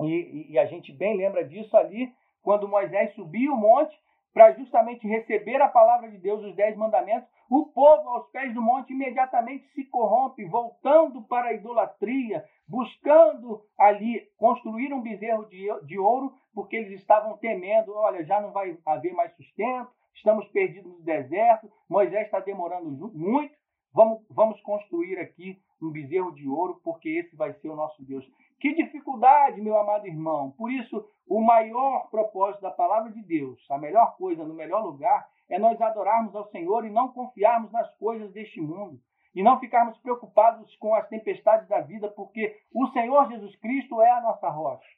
E, 0.00 0.52
e, 0.52 0.58
a 0.60 0.66
gente 0.66 0.92
bem 0.92 1.16
lembra 1.16 1.44
disso 1.44 1.76
ali, 1.76 2.12
quando 2.40 2.68
Moisés 2.68 3.14
subiu 3.14 3.52
o 3.52 3.56
monte 3.56 3.98
para 4.32 4.52
justamente 4.52 5.08
receber 5.08 5.60
a 5.60 5.68
palavra 5.68 6.08
de 6.08 6.18
Deus, 6.18 6.44
os 6.44 6.54
dez 6.54 6.76
mandamentos, 6.76 7.28
o 7.50 7.66
povo 7.66 8.08
aos 8.10 8.30
pés 8.30 8.54
do 8.54 8.62
monte 8.62 8.92
imediatamente 8.92 9.66
se 9.74 9.84
corrompe, 9.86 10.44
voltando 10.44 11.20
para 11.22 11.48
a 11.48 11.52
idolatria, 11.52 12.44
buscando 12.66 13.62
ali 13.78 14.26
construir 14.36 14.92
um 14.92 15.02
bezerro 15.02 15.44
de, 15.46 15.66
de 15.84 15.98
ouro, 15.98 16.34
porque 16.54 16.76
eles 16.76 17.00
estavam 17.00 17.36
temendo: 17.36 17.94
olha, 17.94 18.24
já 18.24 18.40
não 18.40 18.52
vai 18.52 18.78
haver 18.86 19.12
mais 19.12 19.34
sustento, 19.36 19.90
estamos 20.14 20.46
perdidos 20.48 20.92
no 20.92 21.02
deserto, 21.02 21.70
Moisés 21.88 22.24
está 22.26 22.40
demorando 22.40 22.90
muito, 23.12 23.54
vamos, 23.92 24.24
vamos 24.30 24.60
construir 24.62 25.18
aqui 25.18 25.60
um 25.82 25.90
bezerro 25.90 26.32
de 26.32 26.48
ouro, 26.48 26.80
porque 26.82 27.08
esse 27.10 27.36
vai 27.36 27.52
ser 27.54 27.68
o 27.68 27.76
nosso 27.76 28.02
Deus. 28.04 28.26
Que 28.58 28.74
dificuldade, 28.74 29.60
meu 29.60 29.76
amado 29.76 30.06
irmão. 30.06 30.52
Por 30.52 30.70
isso, 30.70 31.06
o 31.28 31.40
maior 31.40 32.08
propósito 32.10 32.62
da 32.62 32.70
palavra 32.70 33.12
de 33.12 33.22
Deus, 33.22 33.60
a 33.70 33.76
melhor 33.76 34.16
coisa 34.16 34.44
no 34.44 34.54
melhor 34.54 34.82
lugar, 34.82 35.28
é 35.50 35.58
nós 35.58 35.78
adorarmos 35.80 36.34
ao 36.34 36.48
Senhor 36.50 36.86
e 36.86 36.90
não 36.90 37.12
confiarmos 37.12 37.70
nas 37.70 37.94
coisas 37.98 38.32
deste 38.32 38.60
mundo. 38.60 38.98
E 39.34 39.42
não 39.42 39.58
ficarmos 39.58 39.98
preocupados 39.98 40.76
com 40.76 40.94
as 40.94 41.08
tempestades 41.08 41.68
da 41.68 41.80
vida, 41.80 42.08
porque 42.08 42.60
o 42.72 42.86
Senhor 42.88 43.28
Jesus 43.28 43.56
Cristo 43.56 44.00
é 44.00 44.10
a 44.10 44.20
nossa 44.20 44.48
rocha. 44.48 44.96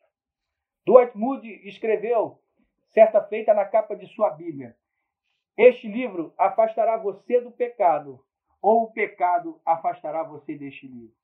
Dwight 0.85 1.17
Moody 1.17 1.67
escreveu, 1.69 2.39
certa 2.89 3.23
feita 3.23 3.55
na 3.55 3.65
capa 3.65 3.97
de 3.97 4.07
sua 4.09 4.31
Bíblia, 4.31 4.77
este 5.57 5.89
livro 5.89 6.35
afastará 6.37 6.99
você 6.99 7.41
do 7.41 7.51
pecado, 7.51 8.23
ou 8.61 8.83
o 8.83 8.93
pecado 8.93 9.59
afastará 9.65 10.23
você 10.23 10.55
deste 10.55 10.87
livro. 10.87 11.15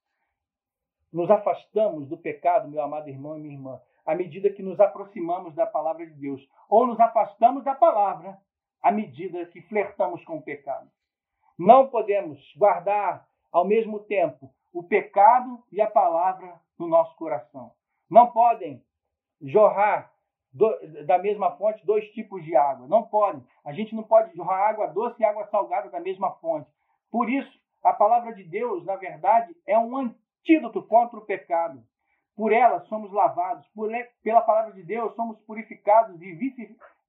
Nos 1.12 1.30
afastamos 1.30 2.08
do 2.08 2.16
pecado, 2.16 2.68
meu 2.68 2.80
amado 2.80 3.10
irmão 3.10 3.36
e 3.36 3.40
minha 3.42 3.54
irmã, 3.54 3.80
à 4.06 4.14
medida 4.14 4.48
que 4.48 4.62
nos 4.62 4.80
aproximamos 4.80 5.54
da 5.54 5.66
palavra 5.66 6.06
de 6.06 6.14
Deus, 6.14 6.48
ou 6.68 6.86
nos 6.86 6.98
afastamos 6.98 7.62
da 7.62 7.74
palavra 7.74 8.40
à 8.82 8.90
medida 8.90 9.44
que 9.46 9.60
flertamos 9.60 10.24
com 10.24 10.38
o 10.38 10.42
pecado. 10.42 10.90
Não 11.58 11.88
podemos 11.88 12.38
guardar 12.56 13.26
ao 13.52 13.64
mesmo 13.64 14.00
tempo 14.00 14.50
o 14.72 14.82
pecado 14.82 15.62
e 15.70 15.80
a 15.80 15.90
palavra 15.90 16.58
no 16.78 16.88
nosso 16.88 17.14
coração. 17.16 17.72
Não 18.10 18.30
podem 18.30 18.82
jorrar 19.40 20.12
do, 20.52 20.68
da 21.06 21.18
mesma 21.18 21.56
fonte 21.56 21.84
dois 21.84 22.04
tipos 22.12 22.44
de 22.44 22.54
água. 22.56 22.86
Não 22.86 23.02
podem. 23.02 23.44
A 23.64 23.72
gente 23.72 23.94
não 23.94 24.02
pode 24.02 24.34
jorrar 24.36 24.68
água 24.68 24.86
doce 24.86 25.20
e 25.20 25.24
água 25.24 25.46
salgada 25.46 25.88
da 25.90 26.00
mesma 26.00 26.30
fonte. 26.32 26.70
Por 27.10 27.28
isso, 27.30 27.60
a 27.82 27.92
palavra 27.92 28.32
de 28.34 28.44
Deus, 28.44 28.84
na 28.84 28.96
verdade, 28.96 29.54
é 29.66 29.78
um 29.78 29.96
antídoto 29.96 30.82
contra 30.82 31.18
o 31.18 31.24
pecado. 31.24 31.82
Por 32.34 32.52
ela 32.52 32.80
somos 32.86 33.12
lavados, 33.12 33.66
por, 33.68 33.90
pela 34.22 34.40
palavra 34.40 34.72
de 34.72 34.82
Deus 34.82 35.14
somos 35.14 35.38
purificados 35.40 36.20
e 36.20 36.32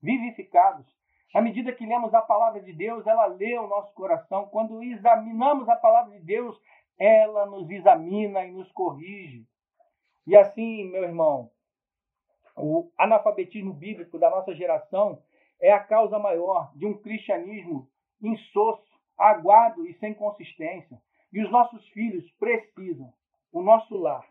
vivificados. 0.01 0.85
À 1.33 1.41
medida 1.41 1.73
que 1.73 1.85
lemos 1.85 2.13
a 2.13 2.21
palavra 2.21 2.61
de 2.61 2.71
Deus, 2.71 3.07
ela 3.07 3.25
lê 3.25 3.57
o 3.57 3.67
nosso 3.67 3.91
coração. 3.93 4.45
Quando 4.49 4.83
examinamos 4.83 5.67
a 5.67 5.75
palavra 5.75 6.11
de 6.11 6.23
Deus, 6.23 6.55
ela 6.97 7.47
nos 7.47 7.69
examina 7.71 8.45
e 8.45 8.51
nos 8.51 8.71
corrige. 8.71 9.43
E 10.27 10.37
assim, 10.37 10.89
meu 10.91 11.03
irmão, 11.03 11.49
o 12.55 12.91
analfabetismo 12.97 13.73
bíblico 13.73 14.19
da 14.19 14.29
nossa 14.29 14.53
geração 14.53 15.23
é 15.59 15.71
a 15.71 15.83
causa 15.83 16.19
maior 16.19 16.71
de 16.75 16.85
um 16.85 16.93
cristianismo 16.93 17.89
insosso, 18.21 18.93
aguado 19.17 19.87
e 19.87 19.93
sem 19.95 20.13
consistência. 20.13 21.01
E 21.31 21.41
os 21.43 21.49
nossos 21.49 21.87
filhos 21.89 22.29
precisam, 22.33 23.11
o 23.51 23.63
nosso 23.63 23.97
lar, 23.97 24.25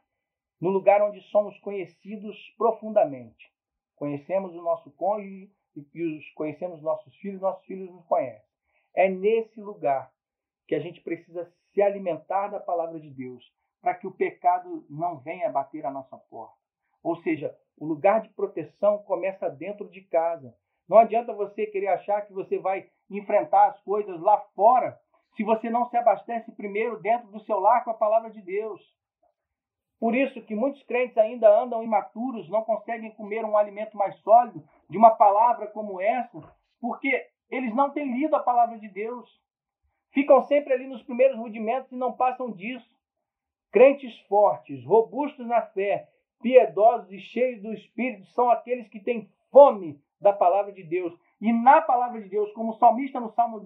no 0.61 0.71
lugar 0.71 1.03
onde 1.03 1.21
somos 1.31 1.59
conhecidos 1.59 2.37
profundamente. 2.57 3.53
Conhecemos 3.97 4.55
o 4.55 4.63
nosso 4.63 4.91
cônjuge 4.93 5.51
e 5.77 6.19
os 6.19 6.29
conhecemos 6.35 6.83
nossos 6.83 7.15
filhos, 7.17 7.41
nossos 7.41 7.65
filhos 7.65 7.91
nos 7.91 8.05
conhecem. 8.07 8.47
É 8.95 9.09
nesse 9.09 9.61
lugar 9.61 10.13
que 10.67 10.75
a 10.75 10.81
gente 10.81 11.01
precisa 11.01 11.51
se 11.73 11.83
alimentar 11.83 12.49
da 12.49 12.61
palavra 12.61 13.01
de 13.01 13.11
Deus, 13.11 13.45
para 13.81 13.95
que 13.95 14.07
o 14.07 14.13
pecado 14.13 14.87
não 14.89 15.19
venha 15.19 15.51
bater 15.51 15.85
a 15.85 15.91
nossa 15.91 16.17
porta. 16.17 16.57
Ou 17.03 17.17
seja, 17.23 17.57
o 17.77 17.85
lugar 17.85 18.23
de 18.23 18.29
proteção 18.31 18.99
começa 18.99 19.49
dentro 19.51 19.89
de 19.89 20.03
casa. 20.03 20.55
Não 20.89 20.99
adianta 20.99 21.33
você 21.33 21.67
querer 21.67 21.89
achar 21.89 22.23
que 22.23 22.33
você 22.33 22.59
vai 22.59 22.89
enfrentar 23.11 23.69
as 23.69 23.81
coisas 23.81 24.21
lá 24.21 24.39
fora 24.55 24.99
se 25.37 25.43
você 25.43 25.71
não 25.71 25.89
se 25.89 25.97
abastece 25.97 26.53
primeiro 26.53 27.01
dentro 27.01 27.29
do 27.29 27.41
seu 27.41 27.59
lar 27.59 27.83
com 27.83 27.91
a 27.91 27.95
palavra 27.95 28.31
de 28.31 28.43
Deus. 28.43 28.81
Por 30.03 30.17
isso 30.17 30.43
que 30.43 30.53
muitos 30.53 30.83
crentes 30.83 31.17
ainda 31.17 31.49
andam 31.63 31.81
imaturos, 31.81 32.49
não 32.49 32.65
conseguem 32.65 33.13
comer 33.13 33.45
um 33.45 33.57
alimento 33.57 33.97
mais 33.97 34.17
sólido 34.17 34.69
de 34.91 34.99
uma 34.99 35.13
palavra 35.13 35.69
como 35.69 36.01
essa, 36.01 36.43
porque 36.81 37.29
eles 37.49 37.73
não 37.73 37.89
têm 37.89 38.13
lido 38.13 38.35
a 38.35 38.43
palavra 38.43 38.81
de 38.81 38.89
Deus. 38.89 39.31
Ficam 40.11 40.43
sempre 40.43 40.73
ali 40.73 40.89
nos 40.89 41.05
primeiros 41.05 41.39
rudimentos 41.39 41.93
e 41.93 41.95
não 41.95 42.13
passam 42.15 42.51
disso. 42.51 42.99
Crentes 43.71 44.19
fortes, 44.23 44.85
robustos 44.85 45.47
na 45.47 45.63
fé, 45.63 46.09
piedosos 46.43 47.13
e 47.13 47.21
cheios 47.21 47.63
do 47.63 47.73
Espírito 47.73 48.27
são 48.33 48.51
aqueles 48.51 48.89
que 48.89 48.99
têm 48.99 49.31
fome 49.53 50.03
da 50.21 50.33
palavra 50.33 50.73
de 50.73 50.83
Deus. 50.83 51.17
E 51.41 51.53
na 51.53 51.81
palavra 51.81 52.21
de 52.21 52.29
Deus, 52.29 52.53
como 52.55 52.73
o 52.73 52.77
salmista 52.77 53.21
no 53.21 53.31
Salmo 53.35 53.61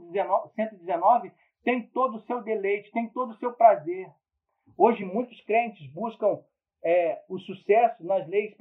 119, 0.54 1.32
tem 1.64 1.80
todo 1.80 2.16
o 2.16 2.20
seu 2.26 2.42
deleite, 2.42 2.92
tem 2.92 3.08
todo 3.08 3.30
o 3.30 3.38
seu 3.38 3.54
prazer. 3.54 4.06
Hoje, 4.76 5.04
muitos 5.04 5.40
crentes 5.42 5.86
buscam 5.92 6.40
é, 6.82 7.22
o 7.28 7.38
sucesso 7.38 8.04
nas 8.04 8.26
leis 8.28 8.54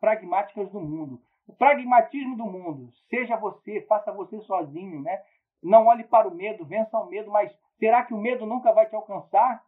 pragmáticas 0.00 0.70
do 0.70 0.80
mundo. 0.80 1.20
O 1.46 1.52
pragmatismo 1.52 2.36
do 2.36 2.44
mundo, 2.44 2.90
seja 3.08 3.36
você, 3.36 3.82
faça 3.82 4.12
você 4.12 4.40
sozinho, 4.40 5.02
né? 5.02 5.22
Não 5.62 5.86
olhe 5.86 6.04
para 6.04 6.28
o 6.28 6.34
medo, 6.34 6.64
vença 6.64 6.98
o 6.98 7.08
medo, 7.08 7.30
mas 7.30 7.54
será 7.78 8.04
que 8.04 8.14
o 8.14 8.18
medo 8.18 8.46
nunca 8.46 8.72
vai 8.72 8.88
te 8.88 8.94
alcançar? 8.94 9.64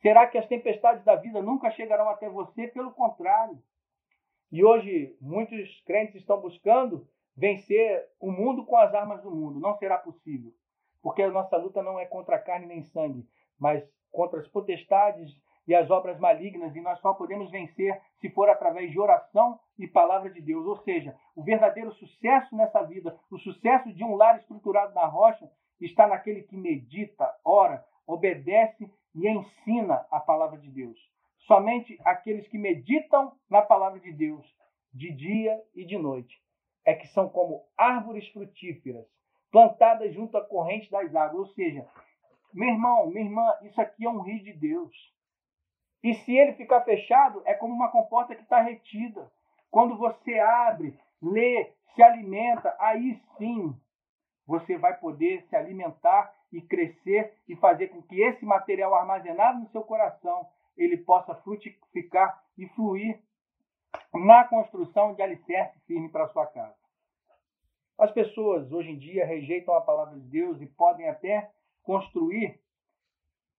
Será 0.00 0.26
que 0.26 0.38
as 0.38 0.46
tempestades 0.46 1.04
da 1.04 1.16
vida 1.16 1.42
nunca 1.42 1.70
chegarão 1.70 2.08
até 2.08 2.28
você? 2.28 2.68
Pelo 2.68 2.92
contrário. 2.92 3.58
E 4.50 4.64
hoje 4.64 5.16
muitos 5.20 5.80
crentes 5.82 6.16
estão 6.16 6.40
buscando 6.40 7.08
vencer 7.36 8.04
o 8.20 8.30
mundo 8.30 8.64
com 8.64 8.76
as 8.76 8.94
armas 8.94 9.22
do 9.22 9.30
mundo. 9.30 9.60
Não 9.60 9.74
será 9.74 9.98
possível, 9.98 10.52
porque 11.02 11.22
a 11.22 11.30
nossa 11.30 11.56
luta 11.56 11.82
não 11.82 11.98
é 11.98 12.06
contra 12.06 12.38
carne 12.38 12.66
nem 12.66 12.82
sangue, 12.82 13.28
mas 13.58 13.88
contra 14.10 14.40
as 14.40 14.48
potestades 14.48 15.30
e 15.66 15.74
as 15.74 15.90
obras 15.90 16.18
malignas, 16.18 16.74
e 16.74 16.80
nós 16.80 16.98
só 17.00 17.12
podemos 17.12 17.50
vencer 17.50 18.00
se 18.20 18.30
for 18.30 18.48
através 18.48 18.90
de 18.90 18.98
oração 18.98 19.60
e 19.78 19.86
palavra 19.86 20.30
de 20.30 20.40
Deus. 20.40 20.66
Ou 20.66 20.78
seja, 20.78 21.14
o 21.36 21.42
verdadeiro 21.42 21.92
sucesso 21.92 22.56
nessa 22.56 22.82
vida, 22.82 23.14
o 23.30 23.38
sucesso 23.38 23.92
de 23.92 24.02
um 24.02 24.16
lar 24.16 24.38
estruturado 24.38 24.94
na 24.94 25.04
rocha, 25.04 25.50
está 25.78 26.06
naquele 26.06 26.42
que 26.42 26.56
medita, 26.56 27.30
ora, 27.44 27.84
obedece 28.06 28.90
e 29.14 29.28
ensina 29.28 30.06
a 30.10 30.18
palavra 30.20 30.58
de 30.58 30.70
Deus. 30.70 30.98
Somente 31.40 31.98
aqueles 32.04 32.48
que 32.48 32.58
meditam 32.58 33.32
na 33.48 33.62
palavra 33.62 34.00
de 34.00 34.12
Deus, 34.12 34.46
de 34.92 35.12
dia 35.12 35.62
e 35.74 35.84
de 35.84 35.98
noite, 35.98 36.34
é 36.84 36.94
que 36.94 37.06
são 37.08 37.28
como 37.28 37.64
árvores 37.76 38.26
frutíferas, 38.28 39.06
plantadas 39.50 40.14
junto 40.14 40.36
à 40.36 40.44
corrente 40.44 40.90
das 40.90 41.14
águas. 41.14 41.48
Ou 41.48 41.54
seja, 41.54 41.86
meu 42.58 42.70
irmão, 42.70 43.06
minha 43.06 43.24
irmã, 43.24 43.54
isso 43.62 43.80
aqui 43.80 44.04
é 44.04 44.10
um 44.10 44.20
rio 44.20 44.42
de 44.42 44.52
Deus. 44.52 44.92
E 46.02 46.12
se 46.12 46.36
ele 46.36 46.54
ficar 46.54 46.80
fechado, 46.80 47.40
é 47.44 47.54
como 47.54 47.72
uma 47.72 47.88
comporta 47.88 48.34
que 48.34 48.42
está 48.42 48.60
retida. 48.60 49.30
Quando 49.70 49.96
você 49.96 50.40
abre, 50.40 50.98
lê, 51.22 51.72
se 51.94 52.02
alimenta, 52.02 52.74
aí 52.80 53.22
sim 53.36 53.72
você 54.44 54.76
vai 54.76 54.98
poder 54.98 55.46
se 55.48 55.54
alimentar 55.54 56.34
e 56.50 56.60
crescer 56.60 57.32
e 57.46 57.54
fazer 57.54 57.88
com 57.88 58.02
que 58.02 58.20
esse 58.20 58.44
material 58.44 58.92
armazenado 58.92 59.60
no 59.60 59.68
seu 59.68 59.84
coração 59.84 60.44
ele 60.76 60.96
possa 60.96 61.36
frutificar 61.36 62.42
e 62.56 62.66
fluir 62.70 63.22
na 64.12 64.42
construção 64.42 65.14
de 65.14 65.22
alicerce 65.22 65.78
firme 65.86 66.08
para 66.08 66.26
sua 66.28 66.46
casa. 66.48 66.74
As 67.96 68.10
pessoas 68.10 68.72
hoje 68.72 68.90
em 68.90 68.98
dia 68.98 69.24
rejeitam 69.24 69.74
a 69.74 69.80
palavra 69.80 70.18
de 70.18 70.26
Deus 70.26 70.60
e 70.60 70.66
podem 70.66 71.08
até 71.08 71.52
construir 71.88 72.60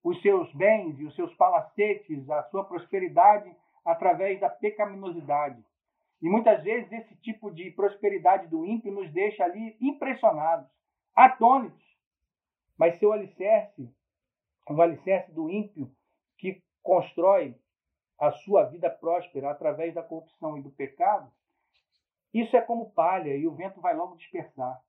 os 0.04 0.22
seus 0.22 0.54
bens 0.54 1.00
e 1.00 1.04
os 1.04 1.16
seus 1.16 1.34
palacetes, 1.34 2.30
a 2.30 2.44
sua 2.44 2.62
prosperidade 2.62 3.52
através 3.84 4.38
da 4.38 4.48
pecaminosidade. 4.48 5.60
E 6.22 6.28
muitas 6.28 6.62
vezes 6.62 6.92
esse 6.92 7.16
tipo 7.16 7.50
de 7.50 7.72
prosperidade 7.72 8.46
do 8.46 8.64
ímpio 8.64 8.92
nos 8.92 9.10
deixa 9.10 9.42
ali 9.42 9.76
impressionados, 9.80 10.70
atônitos. 11.12 11.84
Mas 12.78 13.00
seu 13.00 13.12
alicerce, 13.12 13.92
o 14.68 14.80
alicerce 14.80 15.32
do 15.32 15.50
ímpio 15.50 15.90
que 16.38 16.62
constrói 16.84 17.56
a 18.16 18.30
sua 18.30 18.62
vida 18.66 18.88
próspera 18.88 19.50
através 19.50 19.92
da 19.92 20.04
corrupção 20.04 20.56
e 20.56 20.62
do 20.62 20.70
pecado, 20.70 21.28
isso 22.32 22.56
é 22.56 22.60
como 22.60 22.92
palha 22.92 23.34
e 23.36 23.44
o 23.48 23.56
vento 23.56 23.80
vai 23.80 23.96
logo 23.96 24.14
dispersar. 24.14 24.80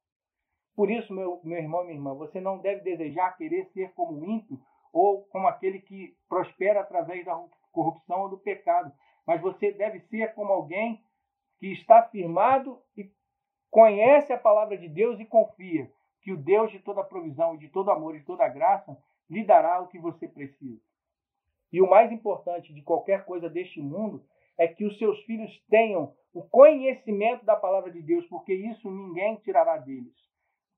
Por 0.82 0.90
isso, 0.90 1.14
meu, 1.14 1.40
meu 1.44 1.60
irmão, 1.60 1.84
minha 1.84 1.94
irmã, 1.94 2.16
você 2.16 2.42
não 2.42 2.58
deve 2.58 2.82
desejar 2.82 3.38
querer 3.38 3.66
ser 3.68 3.94
como 3.94 4.18
um 4.18 4.26
ímpio 4.26 4.60
ou 4.92 5.26
como 5.26 5.48
aquele 5.48 5.78
que 5.78 6.18
prospera 6.28 6.80
através 6.80 7.24
da 7.24 7.40
corrupção 7.72 8.22
ou 8.22 8.30
do 8.30 8.40
pecado, 8.40 8.92
mas 9.24 9.40
você 9.40 9.72
deve 9.72 10.00
ser 10.00 10.34
como 10.34 10.52
alguém 10.52 11.00
que 11.60 11.68
está 11.72 12.02
firmado 12.10 12.82
e 12.98 13.12
conhece 13.70 14.34
a 14.34 14.40
palavra 14.40 14.76
de 14.76 14.90
Deus 14.90 15.20
e 15.20 15.26
confia 15.26 15.88
que 16.20 16.32
o 16.32 16.38
Deus 16.38 16.72
de 16.72 16.80
toda 16.80 17.04
provisão, 17.04 17.58
de 17.58 17.70
todo 17.70 17.92
amor 17.92 18.16
e 18.16 18.20
de 18.22 18.26
toda 18.26 18.50
graça 18.50 18.98
lhe 19.30 19.44
dará 19.44 19.82
o 19.82 19.88
que 19.88 20.00
você 20.00 20.28
precisa. 20.28 20.82
E 21.72 21.80
o 21.80 21.88
mais 21.88 22.12
importante 22.12 22.74
de 22.74 22.82
qualquer 22.82 23.24
coisa 23.26 23.48
deste 23.48 23.80
mundo 23.80 24.26
é 24.58 24.68
que 24.68 24.84
os 24.84 24.98
seus 24.98 25.22
filhos 25.26 25.64
tenham 25.70 26.16
o 26.34 26.42
conhecimento 26.42 27.46
da 27.46 27.56
palavra 27.56 27.92
de 27.92 28.02
Deus, 28.02 28.26
porque 28.26 28.56
isso 28.56 28.90
ninguém 28.90 29.36
tirará 29.36 29.78
deles. 29.78 30.31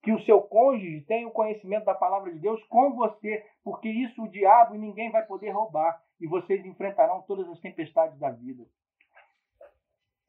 Que 0.03 0.11
o 0.11 0.21
seu 0.25 0.41
cônjuge 0.41 1.01
tenha 1.07 1.27
o 1.27 1.31
conhecimento 1.31 1.85
da 1.85 1.95
palavra 1.95 2.31
de 2.31 2.37
Deus 2.37 2.61
com 2.65 2.93
você, 2.93 3.45
porque 3.63 3.89
isso 3.89 4.21
o 4.21 4.27
diabo 4.27 4.75
e 4.75 4.77
ninguém 4.77 5.09
vai 5.09 5.25
poder 5.25 5.49
roubar, 5.49 6.03
e 6.19 6.27
vocês 6.27 6.65
enfrentarão 6.65 7.21
todas 7.21 7.49
as 7.49 7.59
tempestades 7.59 8.19
da 8.19 8.29
vida. 8.29 8.65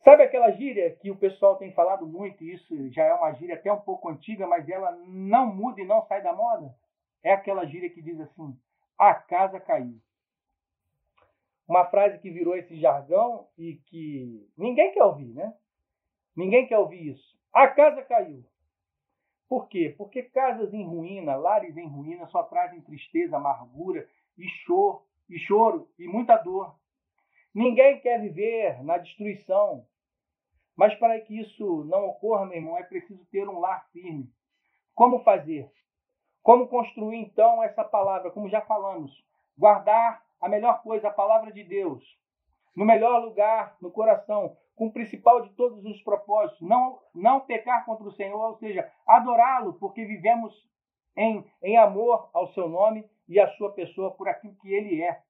Sabe 0.04 0.22
aquela 0.22 0.50
gíria 0.52 0.94
que 0.96 1.10
o 1.10 1.16
pessoal 1.16 1.56
tem 1.56 1.72
falado 1.72 2.06
muito, 2.06 2.44
e 2.44 2.54
isso 2.54 2.90
já 2.90 3.04
é 3.04 3.14
uma 3.14 3.32
gíria 3.32 3.56
até 3.56 3.72
um 3.72 3.80
pouco 3.80 4.08
antiga, 4.08 4.46
mas 4.46 4.68
ela 4.68 4.92
não 5.06 5.52
muda 5.52 5.80
e 5.80 5.87
não 5.87 6.06
sai 6.06 6.22
da 6.22 6.32
moda? 6.32 6.74
É 7.22 7.32
aquela 7.32 7.64
gíria 7.64 7.90
que 7.90 8.02
diz 8.02 8.20
assim: 8.20 8.56
a 8.98 9.14
casa 9.14 9.58
caiu. 9.58 9.98
Uma 11.66 11.87
frase 11.87 12.18
que 12.18 12.30
virou 12.30 12.54
esse 12.54 12.78
jargão 12.78 13.48
e 13.56 13.76
que 13.87 14.46
ninguém 14.56 14.92
quer 14.92 15.02
ouvir, 15.02 15.32
né? 15.32 15.54
Ninguém 16.37 16.66
quer 16.66 16.78
ouvir 16.78 17.12
isso. 17.12 17.34
A 17.52 17.66
casa 17.68 18.02
caiu. 18.02 18.44
Por 19.48 19.68
quê? 19.68 19.94
Porque 19.96 20.22
casas 20.22 20.72
em 20.72 20.85
ruína, 20.85 21.37
lares 21.37 21.76
em 21.76 21.87
ruína, 21.87 22.26
só 22.26 22.42
trazem 22.44 22.80
tristeza, 22.80 23.37
amargura 23.37 24.09
e 24.37 24.48
choro, 24.64 25.02
e 25.28 25.38
choro 25.38 25.88
e 25.98 26.07
muita 26.09 26.37
dor. 26.37 26.74
Ninguém 27.54 28.00
quer 28.00 28.20
viver 28.20 28.83
na 28.83 28.98
destruição. 28.98 29.87
Mas 30.76 30.94
para 30.96 31.20
que 31.20 31.38
isso 31.38 31.85
não 31.85 32.07
ocorra, 32.07 32.46
meu 32.46 32.57
irmão, 32.57 32.76
é 32.76 32.83
preciso 32.83 33.24
ter 33.26 33.48
um 33.48 33.61
lar 33.61 33.87
firme. 33.92 34.28
Como 34.94 35.22
fazer? 35.22 35.70
Como 36.42 36.68
construir 36.68 37.18
então 37.18 37.62
essa 37.62 37.85
palavra? 37.85 38.30
Como 38.30 38.48
já 38.48 38.61
falamos, 38.61 39.12
guardar 39.57 40.22
a 40.40 40.48
melhor 40.48 40.83
coisa, 40.83 41.09
a 41.09 41.12
palavra 41.12 41.52
de 41.52 41.62
Deus, 41.62 42.04
no 42.74 42.85
melhor 42.85 43.24
lugar, 43.24 43.76
no 43.80 43.90
coração, 43.90 44.57
com 44.76 44.87
o 44.87 44.92
principal 44.92 45.42
de 45.42 45.50
todos 45.50 45.84
os 45.84 46.02
propósitos, 46.02 46.60
não, 46.60 46.98
não 47.14 47.40
pecar 47.40 47.84
contra 47.84 48.06
o 48.06 48.12
Senhor, 48.12 48.40
ou 48.40 48.56
seja, 48.58 48.90
adorá-lo, 49.06 49.74
porque 49.74 50.04
vivemos 50.04 50.52
em, 51.16 51.44
em 51.62 51.76
amor 51.76 52.28
ao 52.32 52.52
seu 52.52 52.68
nome 52.68 53.08
e 53.28 53.38
à 53.38 53.48
sua 53.52 53.72
pessoa 53.72 54.10
por 54.10 54.28
aquilo 54.28 54.56
que 54.56 54.72
ele 54.72 55.02
é. 55.02 55.22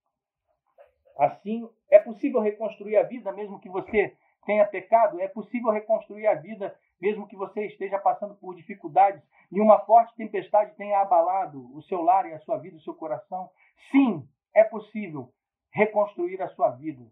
Assim, 1.18 1.68
é 1.90 1.98
possível 1.98 2.40
reconstruir 2.40 2.96
a 2.96 3.02
vida 3.02 3.30
mesmo 3.32 3.60
que 3.60 3.68
você 3.68 4.16
tenha 4.44 4.66
pecado, 4.66 5.20
é 5.20 5.28
possível 5.28 5.70
reconstruir 5.70 6.26
a 6.26 6.34
vida 6.34 6.74
mesmo 7.00 7.26
que 7.26 7.36
você 7.36 7.66
esteja 7.66 7.98
passando 7.98 8.34
por 8.34 8.54
dificuldades 8.54 9.22
e 9.50 9.60
uma 9.60 9.78
forte 9.80 10.14
tempestade 10.16 10.74
tenha 10.76 11.00
abalado 11.00 11.70
o 11.76 11.82
seu 11.82 12.02
lar 12.02 12.26
e 12.26 12.32
a 12.32 12.40
sua 12.40 12.56
vida, 12.56 12.76
o 12.76 12.80
seu 12.80 12.94
coração. 12.94 13.50
Sim, 13.90 14.26
é 14.54 14.64
possível 14.64 15.30
reconstruir 15.70 16.40
a 16.40 16.48
sua 16.48 16.70
vida. 16.70 17.04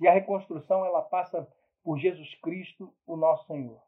E 0.00 0.06
a 0.06 0.12
reconstrução 0.12 0.84
ela 0.84 1.02
passa 1.02 1.46
por 1.82 1.98
Jesus 1.98 2.34
Cristo, 2.40 2.92
o 3.06 3.16
nosso 3.16 3.46
Senhor. 3.46 3.80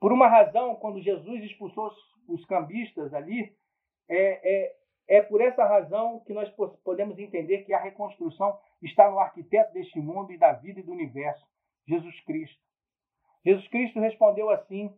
Por 0.00 0.12
uma 0.12 0.28
razão, 0.28 0.76
quando 0.76 1.00
Jesus 1.00 1.42
expulsou 1.42 1.90
os 2.28 2.44
cambistas 2.44 3.12
ali, 3.12 3.56
é, 4.08 4.66
é, 4.66 4.76
é 5.08 5.22
por 5.22 5.40
essa 5.40 5.64
razão 5.64 6.20
que 6.20 6.32
nós 6.32 6.48
podemos 6.84 7.18
entender 7.18 7.64
que 7.64 7.72
a 7.72 7.80
reconstrução 7.80 8.58
está 8.82 9.10
no 9.10 9.18
arquiteto 9.18 9.72
deste 9.72 9.98
mundo 9.98 10.32
e 10.32 10.38
da 10.38 10.52
vida 10.52 10.80
e 10.80 10.82
do 10.82 10.92
universo, 10.92 11.44
Jesus 11.86 12.20
Cristo. 12.20 12.62
Jesus 13.44 13.66
Cristo 13.68 13.98
respondeu 14.00 14.50
assim 14.50 14.94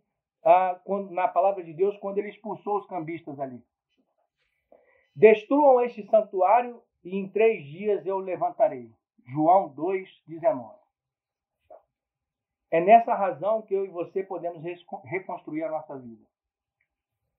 na 1.10 1.28
palavra 1.28 1.62
de 1.62 1.72
Deus 1.72 1.96
quando 1.98 2.18
ele 2.18 2.30
expulsou 2.30 2.78
os 2.78 2.86
cambistas 2.86 3.38
ali. 3.38 3.62
Destruam 5.14 5.82
este 5.82 6.02
santuário 6.06 6.82
e 7.04 7.16
em 7.16 7.28
três 7.28 7.64
dias 7.66 8.06
eu 8.06 8.18
levantarei. 8.18 8.90
João 9.30 9.68
2, 9.68 10.08
19. 10.26 10.74
É 12.68 12.80
nessa 12.80 13.14
razão 13.14 13.62
que 13.62 13.72
eu 13.72 13.84
e 13.84 13.88
você 13.88 14.24
podemos 14.24 14.60
reconstruir 15.04 15.62
a 15.62 15.70
nossa 15.70 15.96
vida. 15.96 16.24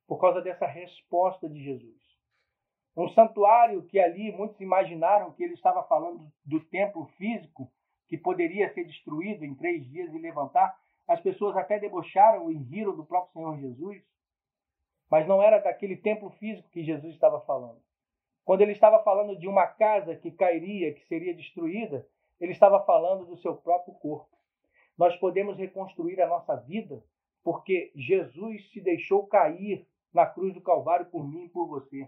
Por 0.07 0.19
causa 0.19 0.41
dessa 0.41 0.65
resposta 0.65 1.49
de 1.49 1.61
Jesus. 1.61 2.01
Um 2.95 3.09
santuário 3.09 3.83
que 3.83 3.99
ali 3.99 4.31
muitos 4.31 4.59
imaginaram 4.61 5.33
que 5.33 5.43
ele 5.43 5.53
estava 5.53 5.83
falando 5.83 6.31
do 6.45 6.61
templo 6.65 7.05
físico, 7.17 7.69
que 8.07 8.17
poderia 8.17 8.73
ser 8.73 8.85
destruído 8.85 9.43
em 9.43 9.55
três 9.55 9.85
dias 9.89 10.13
e 10.13 10.17
levantar. 10.17 10.77
As 11.07 11.19
pessoas 11.19 11.57
até 11.57 11.77
debocharam 11.77 12.49
e 12.49 12.55
riram 12.55 12.95
do 12.95 13.05
próprio 13.05 13.33
Senhor 13.33 13.57
Jesus. 13.57 14.01
Mas 15.09 15.27
não 15.27 15.43
era 15.43 15.59
daquele 15.59 15.97
templo 15.97 16.29
físico 16.31 16.69
que 16.69 16.83
Jesus 16.83 17.13
estava 17.13 17.41
falando. 17.41 17.81
Quando 18.43 18.61
ele 18.61 18.71
estava 18.71 19.03
falando 19.03 19.37
de 19.37 19.47
uma 19.47 19.67
casa 19.67 20.15
que 20.15 20.31
cairia, 20.31 20.93
que 20.93 21.07
seria 21.07 21.33
destruída, 21.33 22.05
ele 22.39 22.51
estava 22.51 22.83
falando 22.83 23.25
do 23.25 23.37
seu 23.37 23.55
próprio 23.55 23.93
corpo. 23.95 24.35
Nós 24.97 25.15
podemos 25.17 25.57
reconstruir 25.57 26.21
a 26.21 26.27
nossa 26.27 26.55
vida 26.55 27.03
porque 27.43 27.91
Jesus 27.95 28.69
se 28.71 28.81
deixou 28.81 29.25
cair 29.27 29.85
na 30.13 30.25
cruz 30.25 30.53
do 30.53 30.61
Calvário 30.61 31.05
por 31.07 31.27
mim 31.27 31.45
e 31.45 31.49
por 31.49 31.67
você. 31.67 32.07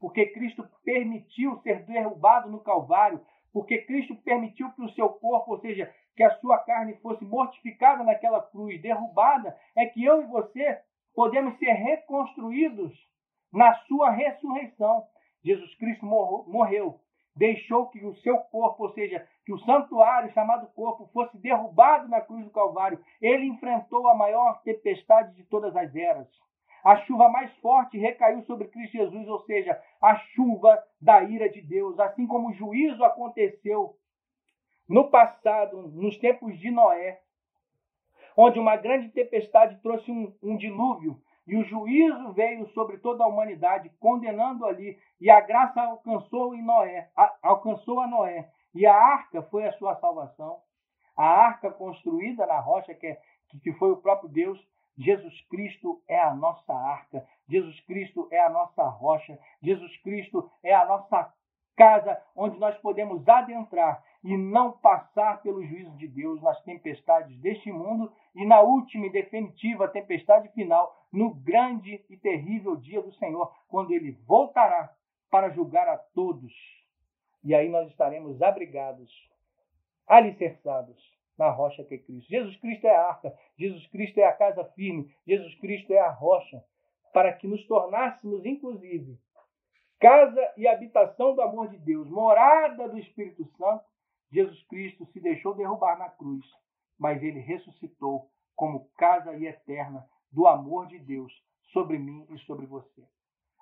Porque 0.00 0.26
Cristo 0.26 0.68
permitiu 0.84 1.60
ser 1.62 1.84
derrubado 1.84 2.50
no 2.50 2.60
Calvário, 2.60 3.20
porque 3.52 3.78
Cristo 3.82 4.16
permitiu 4.16 4.72
que 4.72 4.82
o 4.82 4.90
seu 4.90 5.08
corpo, 5.08 5.52
ou 5.52 5.60
seja, 5.60 5.92
que 6.16 6.22
a 6.22 6.34
sua 6.38 6.58
carne 6.58 6.94
fosse 6.96 7.24
mortificada 7.24 8.02
naquela 8.02 8.42
cruz, 8.42 8.80
derrubada, 8.80 9.56
é 9.76 9.86
que 9.86 10.04
eu 10.04 10.22
e 10.22 10.26
você 10.26 10.80
podemos 11.14 11.58
ser 11.58 11.72
reconstruídos 11.72 12.92
na 13.52 13.74
sua 13.86 14.10
ressurreição. 14.10 15.06
Jesus 15.44 15.74
Cristo 15.76 16.06
morreu, 16.06 17.00
deixou 17.34 17.88
que 17.88 18.04
o 18.04 18.14
seu 18.16 18.38
corpo, 18.38 18.84
ou 18.84 18.92
seja, 18.92 19.26
que 19.44 19.52
o 19.52 19.58
santuário 19.58 20.32
chamado 20.32 20.66
corpo, 20.74 21.08
fosse 21.12 21.36
derrubado 21.38 22.08
na 22.08 22.20
cruz 22.20 22.44
do 22.44 22.50
Calvário. 22.50 23.02
Ele 23.20 23.46
enfrentou 23.46 24.08
a 24.08 24.14
maior 24.14 24.62
tempestade 24.62 25.34
de 25.34 25.44
todas 25.44 25.74
as 25.74 25.94
eras. 25.94 26.28
A 26.84 26.96
chuva 26.96 27.28
mais 27.28 27.52
forte 27.58 27.96
recaiu 27.96 28.42
sobre 28.42 28.68
Cristo 28.68 28.96
Jesus, 28.96 29.28
ou 29.28 29.40
seja, 29.44 29.80
a 30.00 30.16
chuva 30.16 30.82
da 31.00 31.22
ira 31.22 31.48
de 31.48 31.60
Deus, 31.60 31.98
assim 31.98 32.26
como 32.26 32.48
o 32.48 32.52
juízo 32.52 33.04
aconteceu 33.04 33.96
no 34.88 35.08
passado, 35.08 35.80
nos 35.88 36.16
tempos 36.18 36.58
de 36.58 36.70
Noé, 36.70 37.20
onde 38.36 38.58
uma 38.58 38.76
grande 38.76 39.10
tempestade 39.10 39.80
trouxe 39.80 40.10
um, 40.10 40.34
um 40.42 40.56
dilúvio 40.56 41.20
e 41.46 41.56
o 41.56 41.64
juízo 41.64 42.32
veio 42.32 42.68
sobre 42.68 42.98
toda 42.98 43.24
a 43.24 43.26
humanidade, 43.26 43.90
condenando 43.98 44.64
ali, 44.64 44.98
e 45.20 45.30
a 45.30 45.40
graça 45.40 45.80
alcançou 45.80 46.54
em 46.54 46.62
Noé, 46.62 47.10
a, 47.16 47.34
alcançou 47.42 48.00
a 48.00 48.06
Noé, 48.06 48.48
e 48.74 48.86
a 48.86 48.94
arca 48.94 49.42
foi 49.42 49.66
a 49.66 49.72
sua 49.72 49.96
salvação. 49.96 50.60
A 51.16 51.26
arca 51.26 51.70
construída 51.70 52.46
na 52.46 52.58
rocha, 52.60 52.94
que, 52.94 53.06
é, 53.06 53.20
que 53.62 53.72
foi 53.74 53.90
o 53.90 53.96
próprio 53.96 54.28
Deus, 54.30 54.58
Jesus 54.96 55.40
Cristo 55.48 56.02
é 56.08 56.20
a 56.20 56.34
nossa 56.34 56.72
arca, 56.72 57.26
Jesus 57.48 57.78
Cristo 57.80 58.28
é 58.30 58.40
a 58.40 58.50
nossa 58.50 58.84
rocha, 58.84 59.38
Jesus 59.62 59.96
Cristo 59.98 60.50
é 60.62 60.74
a 60.74 60.84
nossa 60.84 61.32
casa 61.76 62.20
onde 62.36 62.58
nós 62.58 62.76
podemos 62.78 63.26
adentrar 63.26 64.02
e 64.22 64.36
não 64.36 64.72
passar 64.72 65.42
pelo 65.42 65.64
juízo 65.64 65.90
de 65.96 66.06
Deus 66.06 66.40
nas 66.42 66.60
tempestades 66.62 67.36
deste 67.40 67.72
mundo 67.72 68.12
e 68.34 68.46
na 68.46 68.60
última 68.60 69.06
e 69.06 69.10
definitiva 69.10 69.88
tempestade 69.88 70.48
final, 70.50 70.94
no 71.12 71.34
grande 71.34 72.04
e 72.08 72.16
terrível 72.16 72.74
dia 72.76 73.02
do 73.02 73.12
Senhor, 73.14 73.54
quando 73.68 73.92
ele 73.92 74.12
voltará 74.26 74.94
para 75.30 75.50
julgar 75.50 75.88
a 75.88 75.98
todos. 75.98 76.52
E 77.44 77.54
aí 77.54 77.68
nós 77.68 77.88
estaremos 77.90 78.40
abrigados, 78.40 79.10
alicerçados 80.06 80.96
na 81.36 81.50
rocha 81.50 81.84
que 81.84 81.94
é 81.94 81.98
Cristo. 81.98 82.28
Jesus 82.28 82.56
Cristo 82.56 82.86
é 82.86 82.94
a 82.94 83.08
arca, 83.08 83.36
Jesus 83.58 83.86
Cristo 83.88 84.18
é 84.18 84.24
a 84.24 84.32
casa 84.32 84.64
firme, 84.76 85.14
Jesus 85.26 85.54
Cristo 85.56 85.92
é 85.92 85.98
a 85.98 86.10
rocha, 86.10 86.62
para 87.12 87.32
que 87.32 87.46
nos 87.46 87.66
tornássemos, 87.66 88.44
inclusive, 88.46 89.18
casa 90.00 90.52
e 90.56 90.66
habitação 90.66 91.34
do 91.34 91.42
amor 91.42 91.68
de 91.68 91.78
Deus, 91.78 92.08
morada 92.08 92.88
do 92.88 92.98
Espírito 92.98 93.44
Santo, 93.56 93.84
Jesus 94.30 94.62
Cristo 94.64 95.04
se 95.06 95.20
deixou 95.20 95.54
derrubar 95.54 95.98
na 95.98 96.08
cruz, 96.08 96.44
mas 96.98 97.22
ele 97.22 97.40
ressuscitou 97.40 98.30
como 98.56 98.88
casa 98.96 99.36
e 99.36 99.46
eterna 99.46 100.08
do 100.32 100.46
amor 100.46 100.86
de 100.86 100.98
Deus 100.98 101.32
sobre 101.72 101.98
mim 101.98 102.26
e 102.30 102.38
sobre 102.40 102.66
você. 102.66 103.06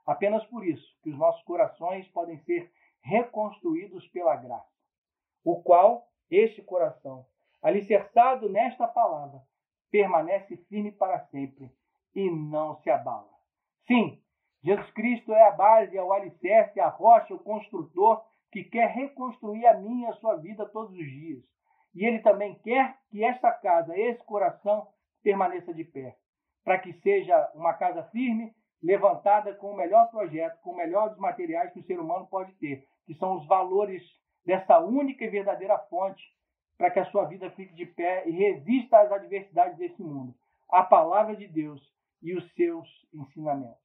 Apenas 0.07 0.45
por 0.47 0.67
isso 0.67 0.87
que 1.03 1.11
os 1.11 1.19
nossos 1.19 1.43
corações 1.45 2.07
podem 2.09 2.39
ser 2.45 2.73
reconstruídos 3.03 4.07
pela 4.09 4.37
graça, 4.37 4.69
o 5.45 5.63
qual 5.63 6.09
este 6.31 6.63
coração, 6.63 7.27
alicerçado 7.63 8.49
nesta 8.49 8.87
palavra, 8.87 9.43
permanece 9.91 10.57
firme 10.69 10.93
para 10.93 11.27
sempre 11.27 11.71
e 12.15 12.31
não 12.31 12.77
se 12.83 12.91
abala. 12.91 13.31
Sim, 13.87 14.23
Jesus 14.63 14.91
Cristo 14.93 15.33
é 15.33 15.49
a 15.49 15.51
base, 15.51 15.97
é 15.97 16.03
o 16.03 16.13
alicerce, 16.13 16.79
a 16.79 16.89
rocha, 16.89 17.35
o 17.35 17.39
construtor 17.39 18.23
que 18.53 18.65
quer 18.65 18.89
reconstruir 18.91 19.67
a 19.67 19.75
minha 19.75 20.09
e 20.09 20.13
a 20.13 20.17
sua 20.17 20.37
vida 20.37 20.67
todos 20.67 20.93
os 20.93 21.07
dias. 21.07 21.43
E 21.95 22.05
ele 22.05 22.21
também 22.21 22.55
quer 22.57 22.99
que 23.11 23.25
esta 23.25 23.51
casa, 23.53 23.99
esse 23.99 24.23
coração, 24.25 24.87
permaneça 25.23 25.73
de 25.75 25.85
pé, 25.85 26.17
para 26.65 26.79
que 26.79 26.93
seja 27.01 27.51
uma 27.55 27.75
casa 27.75 28.03
firme, 28.05 28.55
levantada 28.83 29.55
com 29.55 29.73
o 29.73 29.77
melhor 29.77 30.11
projeto, 30.11 30.61
com 30.63 30.71
o 30.71 30.77
melhor 30.77 31.11
dos 31.11 31.19
materiais 31.19 31.73
que 31.73 31.81
o 31.81 31.85
ser 31.85 31.99
humano 31.99 32.27
pode 32.27 32.53
ter, 32.55 32.85
que 33.07 33.15
são 33.15 33.37
os 33.37 33.47
valores 33.47 34.03
dessa 34.45 34.79
única 34.79 35.25
e 35.25 35.29
verdadeira 35.29 35.79
fonte, 35.79 36.23
para 36.79 36.91
que 36.91 36.99
a 36.99 37.05
sua 37.07 37.27
vida 37.27 37.51
fique 37.51 37.75
de 37.75 37.85
pé 37.85 38.27
e 38.27 38.31
resista 38.31 39.01
às 39.01 39.13
adversidades 39.13 39.77
desse 39.77 40.03
mundo. 40.03 40.35
A 40.71 40.83
palavra 40.83 41.37
de 41.37 41.47
Deus 41.47 41.81
e 42.23 42.35
os 42.35 42.53
seus 42.55 42.89
ensinamentos. 43.13 43.79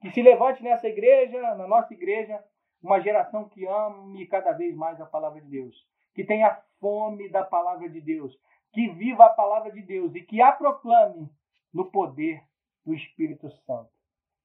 Que 0.00 0.10
se 0.12 0.22
levante 0.22 0.62
nessa 0.62 0.86
igreja, 0.86 1.54
na 1.56 1.66
nossa 1.66 1.92
igreja, 1.92 2.42
uma 2.80 3.00
geração 3.00 3.48
que 3.48 3.66
ame 3.66 4.26
cada 4.26 4.52
vez 4.52 4.76
mais 4.76 5.00
a 5.00 5.06
palavra 5.06 5.40
de 5.40 5.48
Deus, 5.48 5.74
que 6.14 6.24
tenha 6.24 6.62
fome 6.80 7.28
da 7.28 7.42
palavra 7.42 7.88
de 7.88 8.00
Deus, 8.00 8.32
que 8.72 8.88
viva 8.90 9.26
a 9.26 9.30
palavra 9.30 9.72
de 9.72 9.82
Deus 9.82 10.14
e 10.14 10.22
que 10.22 10.40
a 10.40 10.52
proclame 10.52 11.28
no 11.72 11.90
poder 11.90 12.42
do 12.84 12.94
Espírito 12.94 13.50
Santo. 13.66 13.90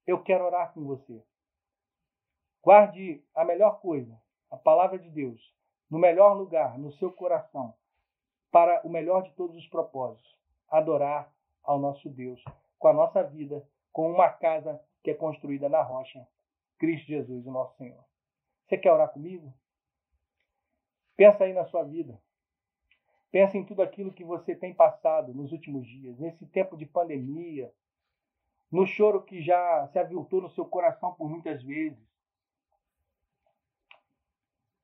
Eu 0.06 0.22
quero 0.22 0.44
orar 0.44 0.72
com 0.72 0.84
você. 0.84 1.22
Guarde 2.62 3.22
a 3.34 3.44
melhor 3.44 3.80
coisa, 3.80 4.20
a 4.50 4.56
palavra 4.56 4.98
de 4.98 5.10
Deus, 5.10 5.40
no 5.90 5.98
melhor 5.98 6.34
lugar, 6.34 6.78
no 6.78 6.92
seu 6.92 7.12
coração, 7.12 7.74
para 8.50 8.80
o 8.86 8.90
melhor 8.90 9.22
de 9.22 9.32
todos 9.32 9.56
os 9.56 9.66
propósitos, 9.68 10.38
adorar 10.68 11.32
ao 11.62 11.78
nosso 11.78 12.08
Deus 12.08 12.42
com 12.78 12.88
a 12.88 12.92
nossa 12.92 13.22
vida, 13.22 13.66
com 13.90 14.10
uma 14.10 14.28
casa 14.28 14.78
que 15.02 15.10
é 15.10 15.14
construída 15.14 15.70
na 15.70 15.82
rocha, 15.82 16.26
Cristo 16.78 17.06
Jesus, 17.06 17.46
o 17.46 17.50
nosso 17.50 17.74
Senhor. 17.76 18.04
Você 18.66 18.76
quer 18.76 18.92
orar 18.92 19.10
comigo? 19.10 19.52
Pensa 21.16 21.44
aí 21.44 21.54
na 21.54 21.64
sua 21.64 21.82
vida. 21.82 22.20
Pensa 23.34 23.58
em 23.58 23.64
tudo 23.64 23.82
aquilo 23.82 24.12
que 24.12 24.22
você 24.22 24.54
tem 24.54 24.72
passado 24.72 25.34
nos 25.34 25.50
últimos 25.50 25.84
dias, 25.88 26.16
nesse 26.20 26.46
tempo 26.46 26.76
de 26.76 26.86
pandemia, 26.86 27.74
no 28.70 28.86
choro 28.86 29.24
que 29.24 29.42
já 29.42 29.88
se 29.88 29.98
aviltou 29.98 30.40
no 30.40 30.48
seu 30.50 30.64
coração 30.64 31.12
por 31.14 31.28
muitas 31.28 31.60
vezes. 31.60 31.98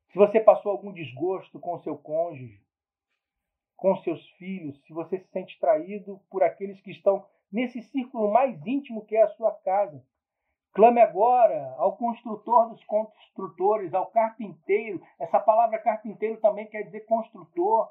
Se 0.09 0.19
você 0.19 0.41
passou 0.41 0.73
algum 0.73 0.93
desgosto 0.93 1.61
com 1.61 1.75
o 1.75 1.79
seu 1.79 1.97
cônjuge, 1.97 2.61
com 3.77 3.97
seus 3.99 4.29
filhos, 4.31 4.83
se 4.85 4.93
você 4.93 5.21
se 5.21 5.29
sente 5.29 5.57
traído 5.61 6.21
por 6.29 6.43
aqueles 6.43 6.81
que 6.81 6.91
estão 6.91 7.25
nesse 7.53 7.81
círculo 7.81 8.33
mais 8.33 8.61
íntimo 8.67 9.07
que 9.07 9.15
é 9.15 9.23
a 9.23 9.29
sua 9.29 9.53
casa, 9.53 10.05
Clame 10.73 11.01
agora 11.01 11.75
ao 11.79 11.97
construtor 11.97 12.69
dos 12.69 12.83
construtores, 12.85 13.93
ao 13.93 14.07
carpinteiro. 14.07 15.03
Essa 15.19 15.41
palavra 15.41 15.81
carpinteiro 15.81 16.41
também 16.41 16.67
quer 16.67 16.83
dizer 16.83 17.07
construtor. 17.07 17.91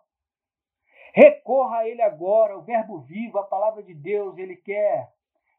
Recorra 1.14 1.80
a 1.80 1.88
ele 1.88 2.02
agora, 2.02 2.58
o 2.58 2.62
Verbo 2.62 3.00
vivo, 3.00 3.40
a 3.40 3.44
palavra 3.44 3.82
de 3.82 3.94
Deus. 3.94 4.38
Ele 4.38 4.56
quer 4.56 5.12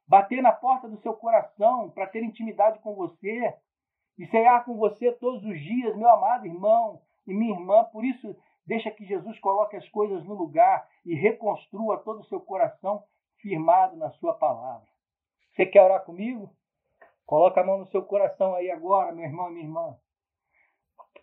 bater 0.07 0.43
na 0.43 0.53
porta 0.53 0.89
do 0.89 1.01
seu 1.01 1.15
coração 1.15 1.91
para 1.91 2.07
ter 2.07 2.23
intimidade 2.23 2.79
com 2.81 2.95
você 2.95 3.55
e 4.19 4.27
cear 4.27 4.65
com 4.65 4.77
você 4.77 5.13
todos 5.13 5.45
os 5.45 5.61
dias, 5.61 5.97
meu 5.97 6.09
amado 6.09 6.47
irmão 6.47 7.01
e 7.27 7.33
minha 7.33 7.55
irmã. 7.55 7.85
Por 7.85 8.05
isso, 8.05 8.37
deixa 8.67 8.91
que 8.91 9.05
Jesus 9.05 9.39
coloque 9.41 9.77
as 9.77 9.89
coisas 9.89 10.25
no 10.25 10.35
lugar 10.35 10.87
e 11.05 11.15
reconstrua 11.15 11.99
todo 11.99 12.21
o 12.21 12.25
seu 12.25 12.41
coração 12.41 13.03
firmado 13.39 13.97
na 13.97 14.11
sua 14.11 14.35
palavra. 14.35 14.87
Você 15.53 15.67
quer 15.67 15.83
orar 15.83 16.05
comigo? 16.05 16.51
Coloca 17.27 17.61
a 17.61 17.65
mão 17.65 17.79
no 17.79 17.87
seu 17.87 18.03
coração 18.03 18.55
aí 18.55 18.71
agora, 18.71 19.13
meu 19.13 19.25
irmão 19.25 19.49
e 19.49 19.53
minha 19.53 19.65
irmã. 19.65 19.97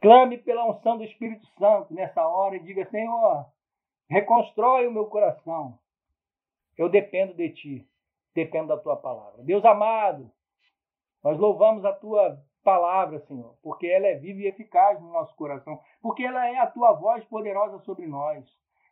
Clame 0.01 0.37
pela 0.37 0.65
unção 0.69 0.97
do 0.97 1.03
Espírito 1.03 1.45
Santo 1.59 1.93
nessa 1.93 2.25
hora 2.27 2.55
e 2.55 2.63
diga: 2.63 2.89
Senhor, 2.89 3.45
reconstrói 4.09 4.87
o 4.87 4.91
meu 4.91 5.05
coração. 5.05 5.77
Eu 6.77 6.89
dependo 6.89 7.33
de 7.33 7.49
ti, 7.49 7.87
dependo 8.33 8.67
da 8.67 8.77
tua 8.77 8.95
palavra. 8.95 9.43
Deus 9.43 9.63
amado, 9.65 10.31
nós 11.23 11.37
louvamos 11.37 11.83
a 11.85 11.93
tua 11.93 12.41
palavra, 12.63 13.19
Senhor, 13.21 13.55
porque 13.61 13.87
ela 13.87 14.07
é 14.07 14.15
viva 14.15 14.41
e 14.41 14.47
eficaz 14.47 14.99
no 15.01 15.11
nosso 15.11 15.35
coração, 15.35 15.79
porque 16.01 16.23
ela 16.23 16.47
é 16.47 16.57
a 16.57 16.67
tua 16.67 16.93
voz 16.93 17.23
poderosa 17.25 17.79
sobre 17.79 18.05
nós. 18.05 18.45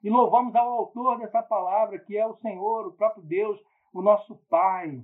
E 0.03 0.09
louvamos 0.09 0.55
ao 0.55 0.69
autor 0.69 1.19
dessa 1.19 1.41
palavra, 1.43 1.99
que 1.99 2.17
é 2.17 2.25
o 2.25 2.35
Senhor, 2.37 2.87
o 2.87 2.93
próprio 2.93 3.23
Deus, 3.23 3.59
o 3.93 4.01
nosso 4.01 4.35
Pai 4.49 5.03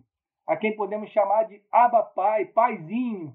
a 0.51 0.57
quem 0.57 0.76
podemos 0.76 1.09
chamar 1.12 1.43
de 1.43 1.62
Abba 1.72 2.03
Pai, 2.03 2.45
Paizinho. 2.45 3.34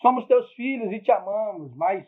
Somos 0.00 0.26
teus 0.26 0.52
filhos 0.52 0.92
e 0.92 1.00
te 1.00 1.10
amamos, 1.10 1.74
mas 1.74 2.06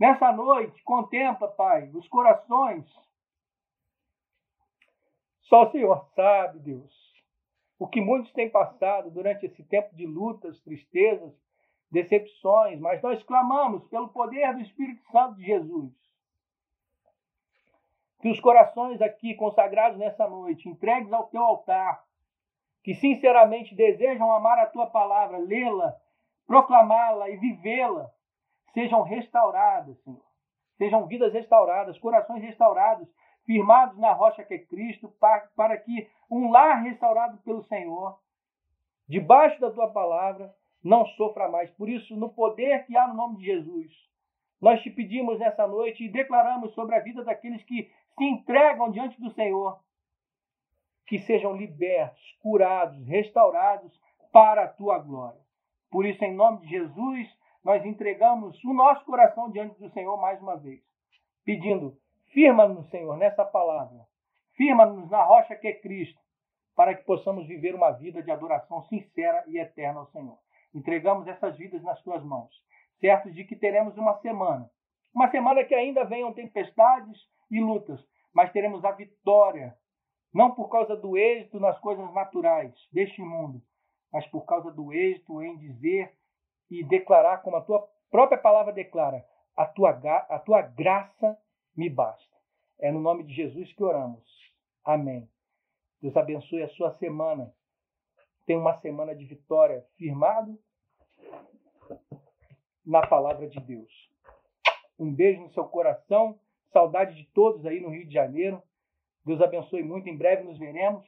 nessa 0.00 0.32
noite, 0.32 0.82
contempla, 0.82 1.48
Pai, 1.48 1.88
os 1.94 2.08
corações. 2.08 2.84
Só 5.52 5.64
o 5.64 5.70
Senhor 5.70 6.08
sabe, 6.14 6.60
Deus, 6.60 7.12
o 7.78 7.86
que 7.86 8.00
muitos 8.00 8.32
têm 8.32 8.48
passado 8.48 9.10
durante 9.10 9.44
esse 9.44 9.62
tempo 9.62 9.94
de 9.94 10.06
lutas, 10.06 10.58
tristezas, 10.62 11.30
decepções, 11.90 12.80
mas 12.80 13.02
nós 13.02 13.22
clamamos 13.22 13.86
pelo 13.88 14.08
poder 14.08 14.54
do 14.54 14.62
Espírito 14.62 15.04
Santo 15.10 15.34
de 15.34 15.44
Jesus. 15.44 15.92
Que 18.22 18.30
os 18.30 18.40
corações 18.40 19.02
aqui 19.02 19.34
consagrados 19.34 19.98
nessa 19.98 20.26
noite, 20.26 20.70
entregues 20.70 21.12
ao 21.12 21.26
teu 21.26 21.42
altar, 21.42 22.02
que 22.82 22.94
sinceramente 22.94 23.74
desejam 23.74 24.32
amar 24.32 24.58
a 24.58 24.66
tua 24.66 24.86
palavra, 24.86 25.36
lê-la, 25.36 25.94
proclamá-la 26.46 27.28
e 27.28 27.36
vivê-la, 27.36 28.10
sejam 28.72 29.02
restauradas, 29.02 30.00
Senhor. 30.02 30.24
Sejam 30.78 31.06
vidas 31.06 31.34
restauradas, 31.34 31.98
corações 31.98 32.40
restaurados, 32.40 33.06
firmados 33.44 33.98
na 33.98 34.12
rocha 34.12 34.44
que 34.44 34.54
é 34.54 34.58
Cristo, 34.58 35.08
para, 35.56 35.76
que 35.78 36.08
um 36.30 36.50
lar 36.50 36.82
restaurado 36.82 37.38
pelo 37.38 37.62
Senhor, 37.64 38.18
debaixo 39.08 39.60
da 39.60 39.70
tua 39.70 39.90
palavra, 39.90 40.54
não 40.82 41.06
sofra 41.06 41.48
mais. 41.48 41.70
Por 41.70 41.88
isso, 41.88 42.16
no 42.16 42.28
poder 42.28 42.86
que 42.86 42.96
há 42.96 43.06
no 43.08 43.14
nome 43.14 43.38
de 43.38 43.44
Jesus, 43.44 43.92
nós 44.60 44.80
te 44.82 44.90
pedimos 44.90 45.38
nessa 45.38 45.66
noite 45.66 46.04
e 46.04 46.08
declaramos 46.08 46.72
sobre 46.74 46.94
a 46.94 47.00
vida 47.00 47.24
daqueles 47.24 47.62
que 47.64 47.90
se 48.16 48.24
entregam 48.24 48.90
diante 48.90 49.20
do 49.20 49.30
Senhor 49.32 49.80
que 51.06 51.18
sejam 51.18 51.54
libertos, 51.54 52.22
curados, 52.40 53.06
restaurados 53.06 53.92
para 54.32 54.64
a 54.64 54.68
tua 54.68 54.98
glória. 54.98 55.40
Por 55.90 56.06
isso, 56.06 56.24
em 56.24 56.34
nome 56.34 56.60
de 56.60 56.68
Jesus, 56.68 57.28
nós 57.62 57.84
entregamos 57.84 58.62
o 58.64 58.72
nosso 58.72 59.04
coração 59.04 59.50
diante 59.50 59.78
do 59.78 59.90
Senhor 59.90 60.16
mais 60.16 60.40
uma 60.40 60.56
vez, 60.56 60.80
pedindo: 61.44 61.98
firma-nos, 62.32 62.88
Senhor, 62.90 63.16
nessa 63.16 63.44
palavra, 63.44 64.06
firma-nos 64.56 65.10
na 65.10 65.22
rocha 65.22 65.54
que 65.56 65.68
é 65.68 65.72
Cristo, 65.72 66.20
para 66.74 66.94
que 66.94 67.04
possamos 67.04 67.46
viver 67.46 67.74
uma 67.74 67.90
vida 67.92 68.22
de 68.22 68.30
adoração 68.30 68.82
sincera 68.84 69.44
e 69.46 69.58
eterna 69.58 70.00
ao 70.00 70.10
Senhor. 70.10 70.38
Entregamos 70.74 71.26
essas 71.26 71.56
vidas 71.56 71.82
nas 71.82 72.02
tuas 72.02 72.24
mãos, 72.24 72.50
certos 72.98 73.34
de 73.34 73.44
que 73.44 73.56
teremos 73.56 73.96
uma 73.96 74.18
semana, 74.20 74.70
uma 75.14 75.30
semana 75.30 75.64
que 75.64 75.74
ainda 75.74 76.04
venham 76.04 76.32
tempestades 76.32 77.18
e 77.50 77.60
lutas, 77.60 78.00
mas 78.34 78.50
teremos 78.52 78.84
a 78.84 78.92
vitória 78.92 79.76
não 80.32 80.54
por 80.54 80.70
causa 80.70 80.96
do 80.96 81.16
êxito 81.16 81.60
nas 81.60 81.78
coisas 81.78 82.10
naturais 82.14 82.72
deste 82.90 83.20
mundo, 83.20 83.60
mas 84.10 84.26
por 84.28 84.46
causa 84.46 84.70
do 84.72 84.92
êxito 84.92 85.42
em 85.42 85.58
dizer 85.58 86.14
e 86.70 86.82
declarar, 86.84 87.42
como 87.42 87.56
a 87.56 87.60
tua 87.60 87.86
própria 88.10 88.38
palavra 88.38 88.72
declara, 88.72 89.22
a 89.54 89.66
tua, 89.66 89.90
a 89.90 90.38
tua 90.38 90.62
graça 90.62 91.36
me 91.76 91.88
basta. 91.88 92.36
É 92.78 92.90
no 92.90 93.00
nome 93.00 93.24
de 93.24 93.32
Jesus 93.32 93.72
que 93.72 93.82
oramos. 93.82 94.22
Amém. 94.84 95.28
Deus 96.00 96.16
abençoe 96.16 96.62
a 96.62 96.68
sua 96.70 96.92
semana. 96.98 97.54
Tenha 98.44 98.58
uma 98.58 98.78
semana 98.80 99.14
de 99.14 99.24
vitória 99.24 99.86
firmado 99.96 100.58
na 102.84 103.06
palavra 103.06 103.48
de 103.48 103.60
Deus. 103.60 104.10
Um 104.98 105.12
beijo 105.14 105.40
no 105.40 105.52
seu 105.52 105.64
coração. 105.64 106.38
Saudade 106.72 107.14
de 107.14 107.24
todos 107.32 107.64
aí 107.66 107.80
no 107.80 107.90
Rio 107.90 108.06
de 108.06 108.14
Janeiro. 108.14 108.62
Deus 109.24 109.40
abençoe 109.40 109.82
muito. 109.82 110.08
Em 110.08 110.16
breve 110.16 110.42
nos 110.42 110.58
veremos. 110.58 111.06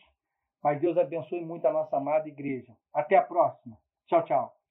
Mas 0.63 0.81
Deus 0.81 0.97
abençoe 0.97 1.45
muito 1.45 1.67
a 1.67 1.73
nossa 1.73 1.97
amada 1.97 2.29
igreja. 2.29 2.75
Até 2.93 3.17
a 3.17 3.23
próxima. 3.23 3.77
Tchau, 4.07 4.25
tchau. 4.25 4.64